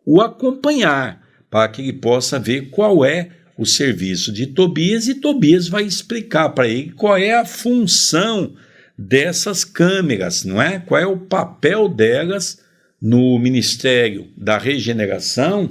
o 0.05 0.21
acompanhar, 0.21 1.19
para 1.49 1.67
que 1.67 1.81
ele 1.81 1.93
possa 1.93 2.37
ver 2.37 2.69
qual 2.69 3.03
é 3.03 3.31
o 3.57 3.65
serviço 3.65 4.31
de 4.31 4.45
Tobias 4.45 5.07
e 5.07 5.15
Tobias 5.15 5.67
vai 5.67 5.85
explicar 5.85 6.49
para 6.49 6.67
ele 6.67 6.91
qual 6.91 7.17
é 7.17 7.33
a 7.33 7.45
função 7.45 8.53
dessas 8.95 9.63
câmeras, 9.65 10.45
não 10.45 10.61
é? 10.61 10.77
Qual 10.77 11.01
é 11.01 11.05
o 11.07 11.17
papel 11.17 11.89
delas 11.89 12.59
no 13.01 13.39
Ministério 13.39 14.31
da 14.37 14.59
Regeneração, 14.59 15.67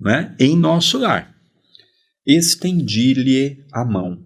né, 0.00 0.34
em 0.40 0.56
nosso 0.56 0.98
lar? 0.98 1.32
Estendi-lhe 2.26 3.64
a 3.72 3.84
mão, 3.84 4.18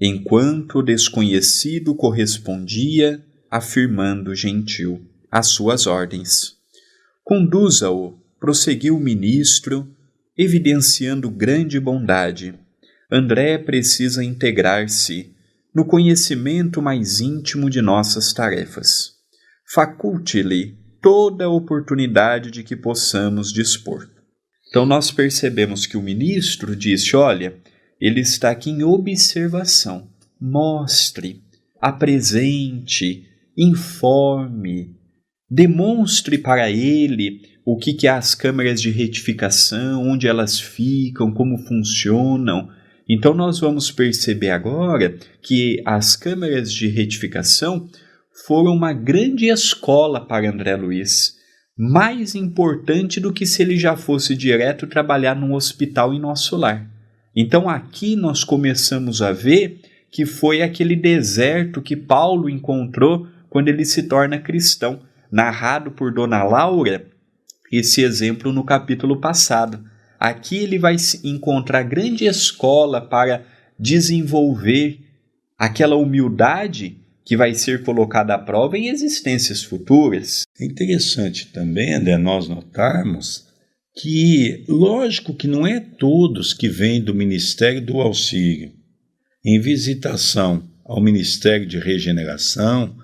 enquanto 0.00 0.78
o 0.78 0.82
desconhecido 0.84 1.92
correspondia 1.96 3.20
afirmando 3.50 4.32
gentil 4.32 5.10
as 5.30 5.48
suas 5.48 5.86
ordens. 5.86 6.56
Conduza-o, 7.22 8.18
prosseguiu 8.38 8.96
o 8.96 9.00
ministro, 9.00 9.94
evidenciando 10.36 11.30
grande 11.30 11.78
bondade. 11.78 12.54
André 13.10 13.58
precisa 13.58 14.24
integrar-se 14.24 15.34
no 15.74 15.84
conhecimento 15.84 16.82
mais 16.82 17.20
íntimo 17.20 17.70
de 17.70 17.80
nossas 17.80 18.32
tarefas. 18.32 19.12
Faculte-lhe 19.72 20.78
toda 21.00 21.44
a 21.44 21.50
oportunidade 21.50 22.50
de 22.50 22.62
que 22.62 22.74
possamos 22.74 23.52
dispor. 23.52 24.08
Então, 24.68 24.86
nós 24.86 25.10
percebemos 25.10 25.86
que 25.86 25.96
o 25.96 26.02
ministro 26.02 26.74
disse: 26.74 27.16
olha, 27.16 27.56
ele 28.00 28.20
está 28.20 28.50
aqui 28.50 28.70
em 28.70 28.82
observação. 28.82 30.08
Mostre, 30.40 31.42
apresente, 31.80 33.26
informe, 33.56 34.96
demonstre 35.50 36.38
para 36.38 36.70
ele 36.70 37.40
o 37.64 37.76
que, 37.76 37.92
que 37.92 38.06
é 38.06 38.10
as 38.10 38.34
câmeras 38.34 38.80
de 38.80 38.90
retificação, 38.90 40.08
onde 40.08 40.28
elas 40.28 40.60
ficam, 40.60 41.32
como 41.32 41.58
funcionam. 41.58 42.68
Então, 43.08 43.34
nós 43.34 43.58
vamos 43.58 43.90
perceber 43.90 44.50
agora 44.50 45.16
que 45.42 45.82
as 45.84 46.14
câmeras 46.14 46.72
de 46.72 46.86
retificação 46.86 47.88
foram 48.46 48.72
uma 48.72 48.92
grande 48.92 49.46
escola 49.46 50.24
para 50.24 50.48
André 50.48 50.76
Luiz, 50.76 51.34
mais 51.76 52.34
importante 52.34 53.20
do 53.20 53.32
que 53.32 53.44
se 53.44 53.62
ele 53.62 53.76
já 53.76 53.96
fosse 53.96 54.36
direto 54.36 54.86
trabalhar 54.86 55.34
num 55.34 55.54
hospital 55.54 56.14
em 56.14 56.20
nosso 56.20 56.56
lar. 56.56 56.88
Então, 57.34 57.68
aqui 57.68 58.16
nós 58.16 58.44
começamos 58.44 59.22
a 59.22 59.32
ver 59.32 59.80
que 60.10 60.26
foi 60.26 60.62
aquele 60.62 60.96
deserto 60.96 61.80
que 61.80 61.96
Paulo 61.96 62.48
encontrou 62.48 63.26
quando 63.48 63.68
ele 63.68 63.84
se 63.84 64.04
torna 64.04 64.38
cristão, 64.38 65.00
narrado 65.30 65.90
por 65.90 66.12
Dona 66.12 66.42
Laura, 66.42 67.06
esse 67.70 68.02
exemplo 68.02 68.52
no 68.52 68.64
capítulo 68.64 69.20
passado. 69.20 69.84
Aqui 70.18 70.58
ele 70.58 70.78
vai 70.78 70.96
encontrar 71.24 71.82
grande 71.82 72.26
escola 72.26 73.00
para 73.00 73.44
desenvolver 73.78 75.00
aquela 75.58 75.96
humildade 75.96 76.98
que 77.24 77.36
vai 77.36 77.54
ser 77.54 77.84
colocada 77.84 78.34
à 78.34 78.38
prova 78.38 78.76
em 78.76 78.88
existências 78.88 79.62
futuras. 79.62 80.42
É 80.58 80.64
interessante 80.64 81.46
também, 81.46 81.94
André, 81.94 82.16
nós 82.18 82.48
notarmos 82.48 83.46
que, 83.94 84.64
lógico 84.68 85.34
que 85.34 85.46
não 85.46 85.66
é 85.66 85.80
todos 85.80 86.52
que 86.52 86.68
vêm 86.68 87.02
do 87.02 87.14
Ministério 87.14 87.80
do 87.80 88.00
Auxílio 88.00 88.72
em 89.44 89.60
visitação 89.60 90.68
ao 90.84 91.00
Ministério 91.00 91.66
de 91.66 91.78
Regeneração 91.78 92.96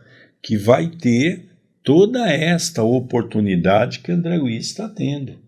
que 0.43 0.57
vai 0.57 0.89
ter 0.89 1.47
toda 1.87 2.29
esta 2.29 2.83
oportunidade 2.83 4.01
que 4.01 4.11
André 4.11 4.37
Luiz 4.39 4.67
está 4.67 4.89
tendo. 4.89 5.39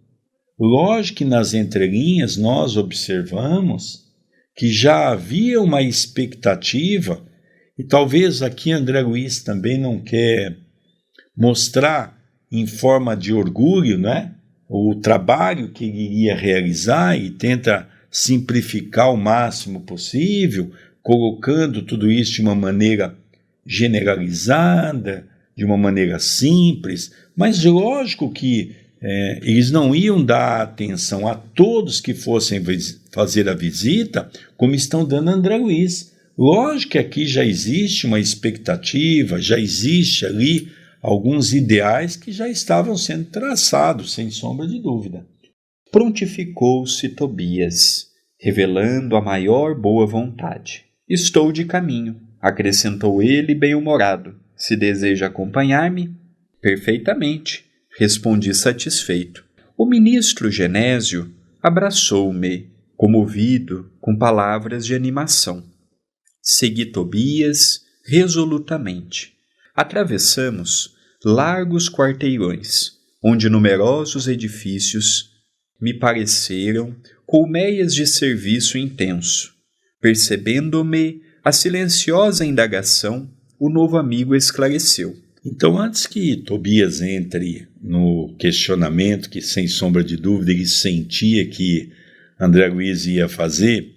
Lógico 0.56 1.18
que 1.18 1.24
nas 1.24 1.52
entrelinhas 1.52 2.36
nós 2.36 2.76
observamos 2.76 4.04
que 4.54 4.70
já 4.72 5.08
havia 5.08 5.60
uma 5.60 5.82
expectativa, 5.82 7.20
e 7.76 7.82
talvez 7.82 8.40
aqui 8.40 8.70
André 8.70 9.00
Luiz 9.00 9.42
também 9.42 9.78
não 9.78 9.98
quer 10.00 10.56
mostrar 11.36 12.16
em 12.52 12.68
forma 12.68 13.16
de 13.16 13.32
orgulho, 13.32 13.98
né? 13.98 14.32
O 14.68 14.94
trabalho 14.94 15.72
que 15.72 15.86
ele 15.86 16.04
iria 16.04 16.36
realizar 16.36 17.18
e 17.18 17.30
tenta 17.30 17.88
simplificar 18.08 19.12
o 19.12 19.16
máximo 19.16 19.80
possível, 19.80 20.70
colocando 21.02 21.82
tudo 21.82 22.08
isso 22.08 22.34
de 22.34 22.42
uma 22.42 22.54
maneira 22.54 23.16
generalizada, 23.66 25.26
de 25.58 25.64
uma 25.64 25.76
maneira 25.76 26.20
simples, 26.20 27.10
mas 27.36 27.64
lógico 27.64 28.30
que 28.30 28.76
é, 29.02 29.40
eles 29.42 29.72
não 29.72 29.92
iam 29.92 30.24
dar 30.24 30.62
atenção 30.62 31.26
a 31.26 31.34
todos 31.34 32.00
que 32.00 32.14
fossem 32.14 32.62
fazer 33.10 33.48
a 33.48 33.54
visita, 33.54 34.30
como 34.56 34.76
estão 34.76 35.04
dando 35.04 35.30
André 35.30 35.56
Luiz. 35.56 36.12
Lógico 36.38 36.92
que 36.92 36.98
aqui 36.98 37.26
já 37.26 37.44
existe 37.44 38.06
uma 38.06 38.20
expectativa, 38.20 39.42
já 39.42 39.58
existe 39.58 40.24
ali 40.24 40.68
alguns 41.02 41.52
ideais 41.52 42.14
que 42.14 42.30
já 42.30 42.48
estavam 42.48 42.96
sendo 42.96 43.24
traçados, 43.24 44.12
sem 44.12 44.30
sombra 44.30 44.64
de 44.64 44.80
dúvida. 44.80 45.26
Prontificou-se 45.90 47.08
Tobias, 47.08 48.06
revelando 48.40 49.16
a 49.16 49.20
maior 49.20 49.74
boa 49.74 50.06
vontade. 50.06 50.84
Estou 51.08 51.50
de 51.50 51.64
caminho, 51.64 52.14
acrescentou 52.40 53.20
ele 53.20 53.56
bem-humorado. 53.56 54.36
Se 54.58 54.76
deseja 54.76 55.28
acompanhar-me? 55.28 56.14
Perfeitamente, 56.60 57.64
respondi 57.96 58.52
satisfeito. 58.52 59.44
O 59.76 59.86
ministro 59.86 60.50
Genésio 60.50 61.32
abraçou-me, 61.62 62.68
comovido, 62.96 63.92
com 64.00 64.18
palavras 64.18 64.84
de 64.84 64.94
animação. 64.96 65.64
Segui 66.42 66.86
Tobias 66.86 67.82
resolutamente. 68.04 69.34
Atravessamos 69.76 70.96
largos 71.24 71.88
quarteirões, 71.88 72.92
onde 73.22 73.48
numerosos 73.48 74.26
edifícios 74.26 75.30
me 75.80 75.94
pareceram 75.94 76.96
colmeias 77.24 77.94
de 77.94 78.06
serviço 78.06 78.76
intenso. 78.76 79.54
Percebendo-me 80.00 81.22
a 81.44 81.52
silenciosa 81.52 82.44
indagação, 82.44 83.30
o 83.58 83.68
novo 83.68 83.96
amigo 83.96 84.34
esclareceu. 84.34 85.16
Então, 85.44 85.78
antes 85.78 86.06
que 86.06 86.36
Tobias 86.36 87.00
entre 87.00 87.68
no 87.80 88.34
questionamento 88.38 89.30
que, 89.30 89.40
sem 89.40 89.66
sombra 89.66 90.02
de 90.02 90.16
dúvida, 90.16 90.52
ele 90.52 90.66
sentia 90.66 91.46
que 91.46 91.90
André 92.38 92.68
Luiz 92.68 93.06
ia 93.06 93.28
fazer, 93.28 93.94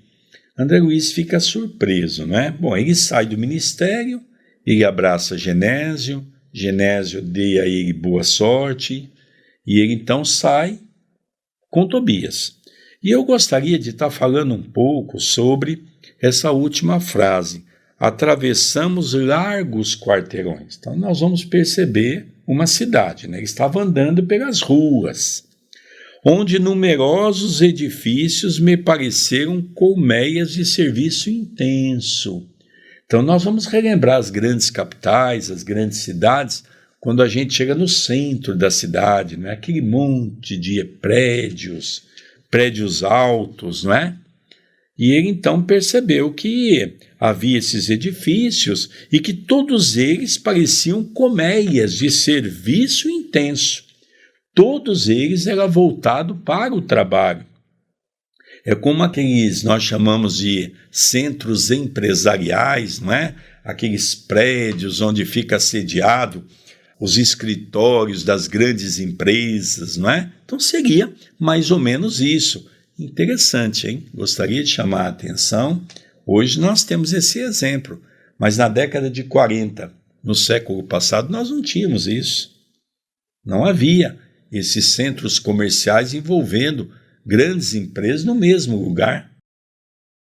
André 0.57 0.79
Luiz 0.79 1.11
fica 1.11 1.39
surpreso, 1.39 2.25
não 2.25 2.37
é? 2.37 2.51
Bom, 2.51 2.75
ele 2.77 2.95
sai 2.95 3.25
do 3.25 3.37
ministério, 3.37 4.21
ele 4.65 4.83
abraça 4.83 5.37
Genésio, 5.37 6.25
Genésio 6.53 7.21
dê 7.21 7.59
a 7.59 7.65
ele 7.65 7.93
boa 7.93 8.23
sorte, 8.23 9.11
e 9.65 9.79
ele 9.79 9.93
então 9.93 10.23
sai 10.23 10.79
com 11.69 11.87
Tobias. 11.87 12.57
E 13.03 13.09
eu 13.09 13.23
gostaria 13.23 13.79
de 13.79 13.89
estar 13.89 14.11
falando 14.11 14.53
um 14.53 14.61
pouco 14.61 15.19
sobre 15.19 15.83
essa 16.21 16.51
última 16.51 16.99
frase, 16.99 17.65
atravessamos 18.01 19.13
largos 19.13 19.95
quarteirões. 19.95 20.75
Então, 20.75 20.97
nós 20.97 21.19
vamos 21.19 21.45
perceber 21.45 22.25
uma 22.47 22.65
cidade, 22.65 23.27
né? 23.27 23.43
estava 23.43 23.83
andando 23.83 24.23
pelas 24.23 24.59
ruas, 24.59 25.43
onde 26.25 26.57
numerosos 26.57 27.61
edifícios 27.61 28.59
me 28.59 28.75
pareceram 28.75 29.61
colmeias 29.61 30.51
de 30.51 30.65
serviço 30.65 31.29
intenso. 31.29 32.43
Então, 33.05 33.21
nós 33.21 33.43
vamos 33.43 33.67
relembrar 33.67 34.17
as 34.17 34.31
grandes 34.31 34.71
capitais, 34.71 35.51
as 35.51 35.61
grandes 35.61 35.99
cidades, 35.99 36.63
quando 36.99 37.21
a 37.21 37.27
gente 37.27 37.53
chega 37.53 37.75
no 37.75 37.87
centro 37.87 38.55
da 38.55 38.71
cidade, 38.71 39.37
né? 39.37 39.51
aquele 39.51 39.79
monte 39.79 40.57
de 40.57 40.83
prédios, 40.83 42.01
prédios 42.49 43.03
altos, 43.03 43.83
não 43.83 43.93
é? 43.93 44.15
E 45.01 45.13
ele 45.13 45.29
então 45.29 45.63
percebeu 45.63 46.31
que 46.31 46.93
havia 47.19 47.57
esses 47.57 47.89
edifícios 47.89 48.87
e 49.11 49.19
que 49.19 49.33
todos 49.33 49.97
eles 49.97 50.37
pareciam 50.37 51.03
colmeias 51.03 51.95
de 51.95 52.11
serviço 52.11 53.09
intenso. 53.09 53.83
Todos 54.53 55.09
eles 55.09 55.47
eram 55.47 55.67
voltados 55.67 56.37
para 56.45 56.75
o 56.75 56.83
trabalho. 56.83 57.43
É 58.63 58.75
como 58.75 59.01
aqueles 59.01 59.63
nós 59.63 59.81
chamamos 59.81 60.37
de 60.37 60.71
centros 60.91 61.71
empresariais, 61.71 62.99
não 62.99 63.11
é? 63.11 63.33
Aqueles 63.63 64.13
prédios 64.13 65.01
onde 65.01 65.25
fica 65.25 65.59
sediado 65.59 66.45
os 66.99 67.17
escritórios 67.17 68.23
das 68.23 68.45
grandes 68.45 68.99
empresas, 68.99 69.97
não 69.97 70.11
é? 70.11 70.31
Então 70.45 70.59
seria 70.59 71.11
mais 71.39 71.71
ou 71.71 71.79
menos 71.79 72.21
isso. 72.21 72.69
Interessante, 72.97 73.87
hein? 73.87 74.05
Gostaria 74.13 74.63
de 74.63 74.69
chamar 74.69 75.05
a 75.05 75.09
atenção. 75.09 75.81
Hoje 76.25 76.59
nós 76.59 76.83
temos 76.83 77.13
esse 77.13 77.39
exemplo, 77.39 78.01
mas 78.37 78.57
na 78.57 78.67
década 78.67 79.09
de 79.09 79.23
40, 79.23 79.91
no 80.23 80.35
século 80.35 80.83
passado, 80.83 81.31
nós 81.31 81.49
não 81.49 81.61
tínhamos 81.61 82.07
isso. 82.07 82.51
Não 83.43 83.65
havia 83.65 84.17
esses 84.51 84.93
centros 84.93 85.39
comerciais 85.39 86.13
envolvendo 86.13 86.91
grandes 87.25 87.73
empresas 87.73 88.23
no 88.23 88.35
mesmo 88.35 88.77
lugar. 88.77 89.31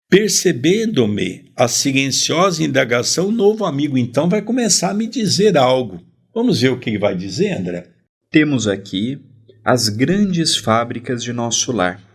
Percebendo-me 0.09 1.51
a 1.57 1.69
silenciosa 1.69 2.63
indagação, 2.63 3.29
o 3.29 3.33
novo 3.33 3.65
amigo 3.65 3.97
então 3.97 4.29
vai 4.29 4.43
começar 4.43 4.91
a 4.91 4.95
me 4.95 5.07
dizer 5.07 5.57
algo. 5.57 6.01
Vamos 6.35 6.61
ver 6.61 6.71
o 6.71 6.79
que 6.79 6.91
ele 6.91 6.99
vai 6.99 7.17
dizer, 7.17 7.53
André? 7.53 7.89
Temos 8.31 8.69
aqui 8.69 9.21
as 9.65 9.89
grandes 9.89 10.57
fábricas 10.57 11.23
de 11.23 11.33
nosso 11.33 11.73
lar 11.73 12.10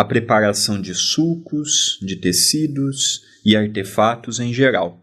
a 0.00 0.04
preparação 0.04 0.80
de 0.80 0.94
sucos, 0.94 1.98
de 2.00 2.16
tecidos 2.16 3.20
e 3.44 3.54
artefatos 3.54 4.40
em 4.40 4.50
geral. 4.50 4.98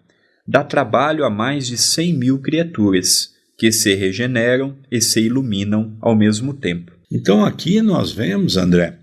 dá 0.47 0.63
trabalho 0.63 1.23
a 1.23 1.29
mais 1.29 1.67
de 1.67 1.77
100 1.77 2.13
mil 2.13 2.39
criaturas, 2.39 3.31
que 3.55 3.71
se 3.71 3.93
regeneram 3.93 4.75
e 4.91 4.99
se 4.99 5.21
iluminam 5.21 5.95
ao 6.01 6.15
mesmo 6.15 6.51
tempo. 6.51 6.93
Então 7.11 7.45
aqui 7.45 7.79
nós 7.79 8.11
vemos, 8.11 8.57
André, 8.57 8.97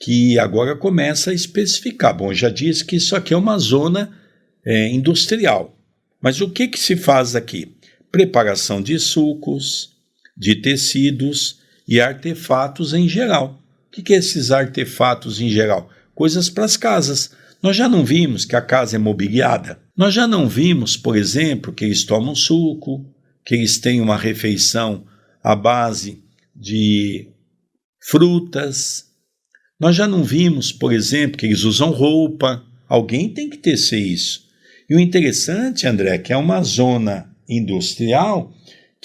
que 0.00 0.38
agora 0.38 0.74
começa 0.74 1.30
a 1.30 1.34
especificar. 1.34 2.16
Bom, 2.16 2.32
já 2.32 2.48
disse 2.48 2.82
que 2.82 2.96
isso 2.96 3.14
aqui 3.14 3.34
é 3.34 3.36
uma 3.36 3.58
zona 3.58 4.18
é, 4.64 4.88
industrial. 4.94 5.78
Mas 6.22 6.40
o 6.40 6.48
que, 6.48 6.68
que 6.68 6.80
se 6.80 6.96
faz 6.96 7.36
aqui? 7.36 7.76
Preparação 8.10 8.80
de 8.80 8.98
sucos, 8.98 9.92
de 10.34 10.54
tecidos 10.54 11.60
e 11.86 12.00
artefatos 12.00 12.94
em 12.94 13.06
geral. 13.06 13.60
Que, 13.94 14.02
que 14.02 14.12
é 14.12 14.16
esses 14.16 14.50
artefatos 14.50 15.40
em 15.40 15.48
geral? 15.48 15.88
Coisas 16.16 16.50
para 16.50 16.64
as 16.64 16.76
casas. 16.76 17.30
Nós 17.62 17.76
já 17.76 17.88
não 17.88 18.04
vimos 18.04 18.44
que 18.44 18.56
a 18.56 18.60
casa 18.60 18.96
é 18.96 18.98
mobiliada? 18.98 19.78
Nós 19.96 20.12
já 20.12 20.26
não 20.26 20.48
vimos, 20.48 20.96
por 20.96 21.16
exemplo, 21.16 21.72
que 21.72 21.84
eles 21.84 22.02
tomam 22.02 22.34
suco, 22.34 23.06
que 23.44 23.54
eles 23.54 23.78
têm 23.78 24.00
uma 24.00 24.16
refeição 24.16 25.06
à 25.42 25.54
base 25.54 26.24
de 26.54 27.28
frutas. 28.00 29.04
Nós 29.78 29.94
já 29.94 30.08
não 30.08 30.24
vimos, 30.24 30.72
por 30.72 30.92
exemplo, 30.92 31.38
que 31.38 31.46
eles 31.46 31.62
usam 31.62 31.92
roupa. 31.92 32.64
Alguém 32.88 33.28
tem 33.28 33.48
que 33.48 33.58
tecer 33.58 34.00
isso. 34.00 34.42
E 34.90 34.96
o 34.96 34.98
interessante, 35.00 35.86
André, 35.86 36.16
é 36.16 36.18
que 36.18 36.32
é 36.32 36.36
uma 36.36 36.60
zona 36.64 37.30
industrial 37.48 38.52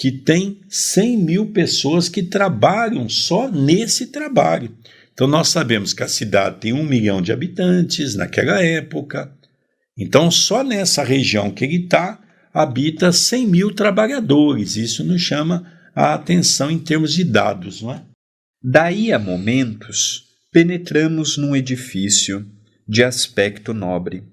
que 0.00 0.10
tem 0.10 0.62
100 0.66 1.18
mil 1.18 1.52
pessoas 1.52 2.08
que 2.08 2.22
trabalham 2.22 3.06
só 3.06 3.50
nesse 3.50 4.06
trabalho. 4.06 4.74
Então, 5.12 5.26
nós 5.26 5.48
sabemos 5.48 5.92
que 5.92 6.02
a 6.02 6.08
cidade 6.08 6.58
tem 6.58 6.72
um 6.72 6.82
milhão 6.82 7.20
de 7.20 7.30
habitantes 7.30 8.14
naquela 8.14 8.64
época. 8.64 9.30
Então, 9.98 10.30
só 10.30 10.64
nessa 10.64 11.04
região 11.04 11.50
que 11.50 11.66
ele 11.66 11.84
está, 11.84 12.18
habita 12.50 13.12
100 13.12 13.46
mil 13.46 13.74
trabalhadores. 13.74 14.74
Isso 14.76 15.04
nos 15.04 15.20
chama 15.20 15.70
a 15.94 16.14
atenção 16.14 16.70
em 16.70 16.78
termos 16.78 17.12
de 17.12 17.22
dados, 17.22 17.82
não 17.82 17.92
é? 17.92 18.02
Daí 18.62 19.12
a 19.12 19.18
momentos, 19.18 20.22
penetramos 20.50 21.36
num 21.36 21.54
edifício 21.54 22.46
de 22.88 23.04
aspecto 23.04 23.74
nobre. 23.74 24.24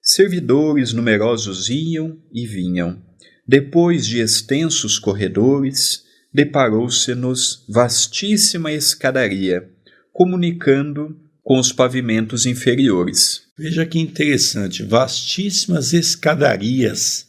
Servidores 0.00 0.92
numerosos 0.92 1.68
iam 1.68 2.16
e 2.32 2.46
vinham. 2.46 3.04
Depois 3.46 4.06
de 4.06 4.20
extensos 4.20 4.98
corredores, 4.98 6.02
deparou-se-nos 6.32 7.64
vastíssima 7.68 8.72
escadaria, 8.72 9.70
comunicando 10.12 11.16
com 11.42 11.58
os 11.58 11.70
pavimentos 11.70 12.44
inferiores. 12.44 13.42
Veja 13.56 13.86
que 13.86 14.00
interessante, 14.00 14.82
vastíssimas 14.82 15.92
escadarias. 15.92 17.26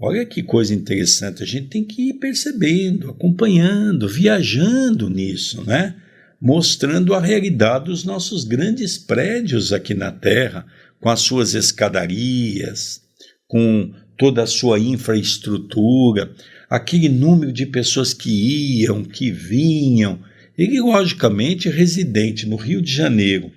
Olha 0.00 0.24
que 0.24 0.42
coisa 0.42 0.72
interessante, 0.72 1.42
a 1.42 1.46
gente 1.46 1.68
tem 1.68 1.84
que 1.84 2.10
ir 2.10 2.14
percebendo, 2.14 3.10
acompanhando, 3.10 4.08
viajando 4.08 5.10
nisso, 5.10 5.64
né? 5.64 5.96
Mostrando 6.40 7.14
a 7.14 7.20
realidade 7.20 7.86
dos 7.86 8.04
nossos 8.04 8.44
grandes 8.44 8.96
prédios 8.96 9.72
aqui 9.72 9.92
na 9.92 10.10
Terra, 10.10 10.66
com 11.00 11.08
as 11.08 11.20
suas 11.20 11.54
escadarias, 11.54 13.02
com 13.46 13.92
toda 14.16 14.42
a 14.42 14.46
sua 14.46 14.78
infraestrutura, 14.78 16.32
aquele 16.68 17.08
número 17.08 17.52
de 17.52 17.66
pessoas 17.66 18.14
que 18.14 18.82
iam, 18.82 19.04
que 19.04 19.30
vinham. 19.30 20.20
Ele, 20.56 20.80
logicamente, 20.80 21.68
residente 21.68 22.46
no 22.46 22.56
Rio 22.56 22.80
de 22.80 22.92
Janeiro, 22.92 23.50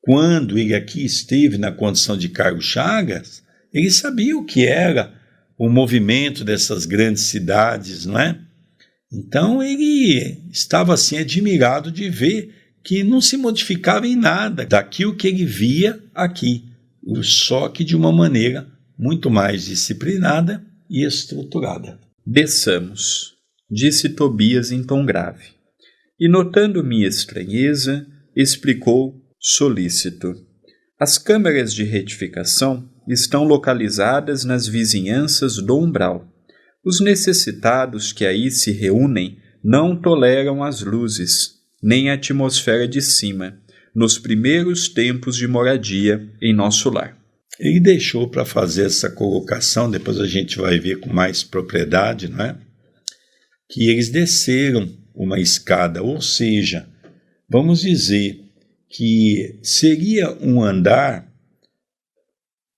quando 0.00 0.58
ele 0.58 0.74
aqui 0.74 1.04
esteve 1.04 1.58
na 1.58 1.70
condição 1.70 2.16
de 2.16 2.28
Carlos 2.28 2.64
Chagas, 2.64 3.42
ele 3.72 3.90
sabia 3.90 4.36
o 4.36 4.44
que 4.44 4.64
era 4.64 5.12
o 5.58 5.68
movimento 5.68 6.44
dessas 6.44 6.86
grandes 6.86 7.24
cidades, 7.24 8.06
não 8.06 8.18
é? 8.18 8.38
Então 9.12 9.62
ele 9.62 10.38
estava 10.50 10.94
assim 10.94 11.18
admirado 11.18 11.90
de 11.90 12.08
ver 12.08 12.54
que 12.84 13.02
não 13.02 13.20
se 13.20 13.36
modificava 13.36 14.06
em 14.06 14.16
nada 14.16 14.64
daquilo 14.64 15.16
que 15.16 15.26
ele 15.26 15.44
via 15.44 15.98
aqui, 16.14 16.64
só 17.22 17.68
que 17.68 17.84
de 17.84 17.96
uma 17.96 18.12
maneira 18.12 18.66
muito 18.98 19.30
mais 19.30 19.64
disciplinada 19.64 20.64
e 20.90 21.06
estruturada. 21.06 22.00
Desçamos, 22.26 23.34
disse 23.70 24.08
Tobias 24.10 24.72
em 24.72 24.82
tom 24.82 25.06
grave. 25.06 25.44
E 26.18 26.28
notando 26.28 26.82
minha 26.82 27.06
estranheza, 27.06 28.06
explicou 28.34 29.14
solícito. 29.38 30.34
As 30.98 31.16
câmeras 31.16 31.72
de 31.72 31.84
retificação 31.84 32.90
estão 33.06 33.44
localizadas 33.44 34.44
nas 34.44 34.66
vizinhanças 34.66 35.56
do 35.56 35.78
umbral. 35.78 36.26
Os 36.84 37.00
necessitados 37.00 38.12
que 38.12 38.26
aí 38.26 38.50
se 38.50 38.72
reúnem 38.72 39.38
não 39.62 39.94
toleram 39.94 40.62
as 40.62 40.82
luzes, 40.82 41.54
nem 41.82 42.10
a 42.10 42.14
atmosfera 42.14 42.86
de 42.88 43.00
cima, 43.00 43.58
nos 43.94 44.18
primeiros 44.18 44.88
tempos 44.88 45.36
de 45.36 45.46
moradia 45.46 46.28
em 46.40 46.54
nosso 46.54 46.90
lar. 46.90 47.17
Ele 47.58 47.80
deixou 47.80 48.28
para 48.28 48.44
fazer 48.44 48.86
essa 48.86 49.10
colocação, 49.10 49.90
depois 49.90 50.20
a 50.20 50.26
gente 50.26 50.56
vai 50.58 50.78
ver 50.78 51.00
com 51.00 51.12
mais 51.12 51.42
propriedade, 51.42 52.28
não 52.28 52.44
é? 52.44 52.56
Que 53.68 53.90
eles 53.90 54.08
desceram 54.08 54.88
uma 55.14 55.40
escada, 55.40 56.02
ou 56.02 56.20
seja, 56.20 56.88
vamos 57.48 57.80
dizer 57.80 58.40
que 58.88 59.58
seria 59.62 60.30
um 60.40 60.62
andar 60.62 61.26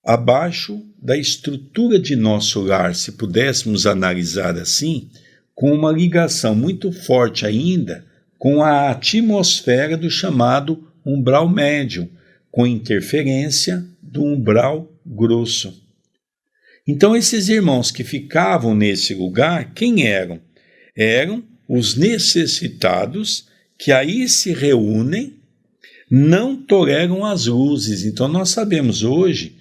abaixo 0.04 0.82
da 1.00 1.16
estrutura 1.16 1.98
de 1.98 2.16
nosso 2.16 2.60
lar, 2.62 2.94
se 2.94 3.12
pudéssemos 3.12 3.86
analisar 3.86 4.56
assim, 4.56 5.10
com 5.54 5.72
uma 5.72 5.92
ligação 5.92 6.54
muito 6.54 6.90
forte 6.90 7.44
ainda 7.44 8.08
com 8.40 8.62
a 8.62 8.90
atmosfera 8.90 9.98
do 9.98 10.10
chamado 10.10 10.88
umbral 11.04 11.46
médio, 11.46 12.10
com 12.50 12.66
interferência 12.66 13.86
do 14.10 14.22
umbral 14.24 14.92
grosso. 15.06 15.82
Então, 16.86 17.16
esses 17.16 17.48
irmãos 17.48 17.90
que 17.90 18.02
ficavam 18.02 18.74
nesse 18.74 19.14
lugar, 19.14 19.72
quem 19.72 20.06
eram? 20.06 20.40
Eram 20.96 21.44
os 21.68 21.94
necessitados 21.94 23.46
que 23.78 23.92
aí 23.92 24.28
se 24.28 24.52
reúnem, 24.52 25.36
não 26.10 26.56
toleram 26.56 27.24
as 27.24 27.46
luzes. 27.46 28.04
Então, 28.04 28.26
nós 28.26 28.50
sabemos 28.50 29.04
hoje 29.04 29.56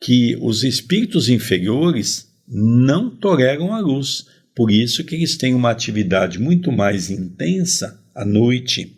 que 0.00 0.36
os 0.40 0.62
espíritos 0.62 1.28
inferiores 1.28 2.28
não 2.46 3.10
toleram 3.10 3.74
a 3.74 3.80
luz, 3.80 4.26
por 4.54 4.70
isso 4.70 5.04
que 5.04 5.16
eles 5.16 5.36
têm 5.36 5.54
uma 5.54 5.70
atividade 5.70 6.38
muito 6.38 6.70
mais 6.70 7.10
intensa 7.10 8.00
à 8.14 8.24
noite. 8.24 8.96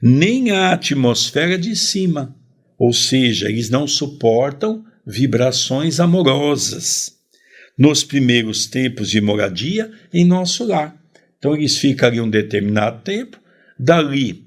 Nem 0.00 0.50
a 0.50 0.72
atmosfera 0.72 1.58
de 1.58 1.74
cima, 1.74 2.36
ou 2.78 2.92
seja, 2.92 3.48
eles 3.48 3.68
não 3.68 3.86
suportam 3.86 4.84
vibrações 5.04 5.98
amorosas. 5.98 7.16
Nos 7.76 8.04
primeiros 8.04 8.66
tempos 8.66 9.10
de 9.10 9.20
moradia 9.20 9.90
em 10.12 10.24
nosso 10.24 10.64
lar. 10.64 10.96
Então 11.38 11.54
eles 11.54 11.76
ficam 11.76 12.08
ali 12.08 12.20
um 12.20 12.28
determinado 12.28 13.02
tempo, 13.02 13.38
dali, 13.78 14.44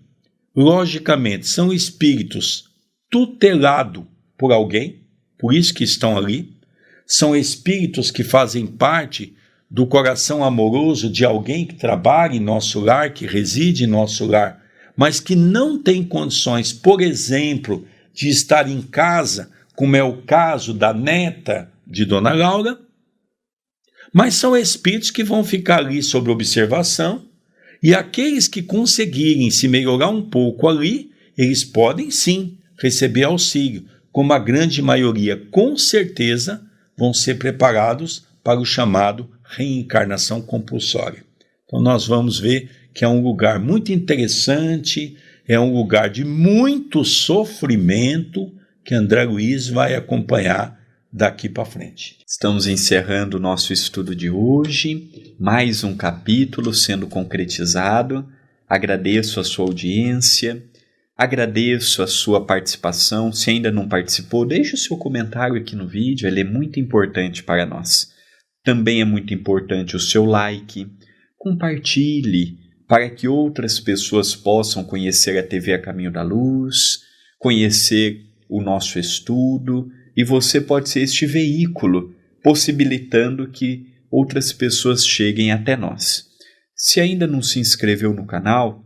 logicamente, 0.56 1.48
são 1.48 1.72
espíritos 1.72 2.66
tutelados 3.10 4.04
por 4.38 4.52
alguém, 4.52 5.02
por 5.38 5.54
isso 5.54 5.74
que 5.74 5.84
estão 5.84 6.18
ali. 6.18 6.54
São 7.08 7.36
espíritos 7.36 8.12
que 8.12 8.24
fazem 8.24 8.68
parte 8.68 9.34
do 9.70 9.88
coração 9.88 10.44
amoroso 10.44 11.10
de 11.10 11.24
alguém 11.24 11.66
que 11.66 11.76
trabalha 11.76 12.36
em 12.36 12.40
nosso 12.40 12.80
lar, 12.82 13.14
que 13.14 13.26
reside 13.26 13.86
em 13.86 13.88
nosso 13.88 14.26
lar, 14.26 14.62
mas 14.96 15.20
que 15.20 15.36
não 15.36 15.82
tem 15.82 16.04
condições, 16.04 16.74
por 16.74 17.02
exemplo, 17.02 17.88
de 18.14 18.30
estar 18.30 18.70
em 18.70 18.82
casa, 18.82 19.51
como 19.76 19.95
é 19.95 20.03
o 20.03 20.22
caso 20.22 20.74
da 20.74 20.93
neta 20.93 21.72
de 21.86 22.05
Dona 22.05 22.34
Laura, 22.34 22.80
mas 24.14 24.36
são 24.36 24.55
espíritos 24.55 25.12
que 25.12 25.24
vão 25.24 25.43
ficar 25.43 25.80
ali 25.80 26.03
sob 26.03 26.30
observação, 26.30 27.26
e 27.82 27.95
aqueles 27.95 28.47
que 28.47 28.62
conseguirem 28.62 29.49
se 29.49 29.68
melhorar 29.68 30.09
um 30.09 30.22
pouco 30.22 30.68
ali, 30.68 31.12
eles 31.38 31.64
podem 31.64 32.12
sim 32.12 32.57
receber 32.78 33.24
auxílio, 33.24 33.86
como 34.12 34.34
a 34.34 34.39
grande 34.39 34.82
maioria, 34.82 35.38
com 35.49 35.78
certeza, 35.78 36.62
vão 36.97 37.14
ser 37.14 37.36
preparados 37.36 38.26
para 38.43 38.59
o 38.59 38.66
chamado 38.66 39.30
reencarnação 39.43 40.41
compulsória. 40.41 41.24
Então, 41.66 41.82
nós 41.82 42.05
vamos 42.05 42.39
ver 42.39 42.70
que 42.93 43.05
é 43.05 43.07
um 43.07 43.24
lugar 43.24 43.59
muito 43.59 43.91
interessante, 43.91 45.16
é 45.48 45.60
um 45.60 45.74
lugar 45.74 46.10
de 46.10 46.24
muito 46.24 47.04
sofrimento 47.04 48.52
que 48.84 48.96
André 48.96 49.24
Luiz 49.24 49.68
vai 49.68 49.96
acompanhar 49.96 50.80
daqui 51.12 51.50
para 51.50 51.66
frente. 51.66 52.18
Estamos 52.28 52.68
encerrando 52.68 53.38
o 53.38 53.39
nosso 53.39 53.74
estudo 53.74 54.16
de 54.16 54.30
hoje, 54.30 55.36
mais 55.39 55.84
um 55.84 55.96
capítulo 55.96 56.74
sendo 56.74 57.08
concretizado. 57.08 58.28
Agradeço 58.68 59.39
a 59.39 59.44
sua 59.44 59.66
audiência 59.66 60.64
Agradeço 61.22 62.02
a 62.02 62.08
sua 62.08 62.44
participação. 62.44 63.32
Se 63.32 63.52
ainda 63.52 63.72
não 63.72 63.88
participou, 63.88 64.44
deixe 64.44 64.74
o 64.74 64.78
seu 64.78 64.98
comentário 64.98 65.56
aqui 65.56 65.76
no 65.76 65.88
vídeo, 65.88 66.28
ele 66.28 66.42
é 66.42 66.44
muito 66.44 66.80
importante 66.80 67.44
para 67.44 67.64
nós. 67.64 68.12
Também 68.64 69.02
é 69.02 69.06
muito 69.06 69.32
importante 69.32 69.96
o 69.96 70.00
seu 70.00 70.26
like. 70.26 70.88
Compartilhe 71.38 72.58
para 72.92 73.10
que 73.10 73.26
outras 73.26 73.80
pessoas 73.80 74.36
possam 74.36 74.84
conhecer 74.84 75.38
a 75.38 75.44
TV 75.44 75.72
a 75.72 75.80
Caminho 75.80 76.12
da 76.12 76.22
Luz, 76.22 77.04
conhecer 77.39 78.20
o 78.50 78.62
nosso 78.62 79.00
estudo, 79.00 79.89
e 80.14 80.26
você 80.26 80.60
pode 80.60 80.89
ser 80.89 81.00
este 81.00 81.26
veículo, 81.26 82.14
possibilitando 82.44 83.50
que 83.50 83.86
outras 84.12 84.52
pessoas 84.52 85.08
cheguem 85.08 85.54
até 85.54 85.78
nós. 85.78 86.26
Se 86.76 87.00
ainda 87.00 87.26
não 87.26 87.42
se 87.42 87.62
inscreveu 87.62 88.14
no 88.14 88.26
canal 88.26 88.84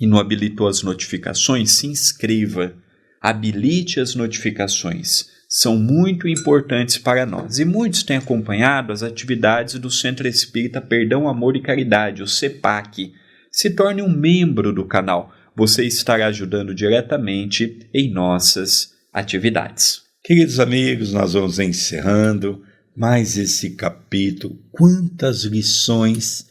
e 0.00 0.06
não 0.06 0.18
habilitou 0.18 0.66
as 0.66 0.82
notificações, 0.82 1.72
se 1.72 1.86
inscreva, 1.86 2.74
habilite 3.20 4.00
as 4.00 4.14
notificações. 4.14 5.26
São 5.50 5.76
muito 5.76 6.26
importantes 6.26 6.96
para 6.96 7.26
nós. 7.26 7.58
E 7.58 7.66
muitos 7.66 8.04
têm 8.04 8.16
acompanhado 8.16 8.90
as 8.90 9.02
atividades 9.02 9.74
do 9.74 9.90
Centro 9.90 10.26
Espírita 10.26 10.80
Perdão, 10.80 11.28
Amor 11.28 11.56
e 11.56 11.60
Caridade, 11.60 12.22
o 12.22 12.26
CEPAC. 12.26 13.12
Se 13.54 13.70
torne 13.70 14.02
um 14.02 14.08
membro 14.08 14.72
do 14.72 14.84
canal. 14.84 15.32
Você 15.54 15.84
estará 15.84 16.26
ajudando 16.26 16.74
diretamente 16.74 17.88
em 17.94 18.10
nossas 18.10 18.90
atividades. 19.12 20.02
Queridos 20.24 20.58
amigos, 20.58 21.12
nós 21.12 21.34
vamos 21.34 21.60
encerrando 21.60 22.64
mais 22.96 23.36
esse 23.36 23.76
capítulo. 23.76 24.58
Quantas 24.72 25.44
lições 25.44 26.46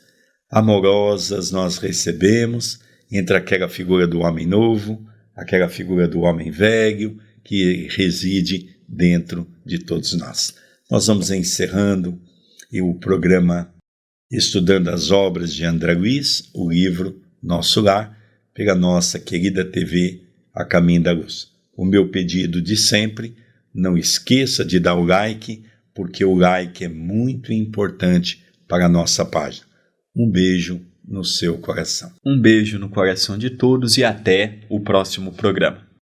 amorosas 0.49 1.51
nós 1.51 1.77
recebemos 1.77 2.79
entre 3.11 3.35
aquela 3.35 3.67
figura 3.67 4.07
do 4.07 4.19
homem 4.19 4.47
novo, 4.47 5.05
aquela 5.35 5.67
figura 5.67 6.07
do 6.07 6.21
homem 6.21 6.51
velho 6.51 7.19
que 7.43 7.89
reside 7.97 8.77
dentro 8.87 9.45
de 9.65 9.79
todos 9.79 10.13
nós. 10.13 10.55
Nós 10.89 11.07
vamos 11.07 11.31
encerrando 11.31 12.17
o 12.81 12.95
programa 12.95 13.73
estudando 14.35 14.89
as 14.89 15.11
obras 15.11 15.53
de 15.53 15.63
André 15.63 15.93
Luiz, 15.93 16.49
o 16.53 16.69
livro 16.71 17.21
Nosso 17.41 17.81
Lar, 17.81 18.17
pela 18.53 18.73
nossa 18.73 19.19
querida 19.19 19.63
TV 19.63 20.21
A 20.53 20.65
Caminho 20.65 21.03
da 21.03 21.11
Luz. 21.11 21.51
O 21.75 21.85
meu 21.85 22.09
pedido 22.09 22.61
de 22.61 22.75
sempre 22.75 23.35
não 23.73 23.97
esqueça 23.97 24.65
de 24.65 24.79
dar 24.79 24.95
o 24.95 25.05
like, 25.05 25.63
porque 25.93 26.25
o 26.25 26.35
like 26.35 26.83
é 26.83 26.89
muito 26.89 27.53
importante 27.53 28.43
para 28.67 28.85
a 28.87 28.89
nossa 28.89 29.23
página. 29.23 29.65
Um 30.15 30.29
beijo 30.29 30.81
no 31.07 31.23
seu 31.23 31.57
coração. 31.57 32.11
Um 32.25 32.39
beijo 32.39 32.79
no 32.79 32.89
coração 32.89 33.37
de 33.37 33.51
todos 33.51 33.97
e 33.97 34.03
até 34.03 34.59
o 34.69 34.79
próximo 34.79 35.31
programa. 35.31 35.92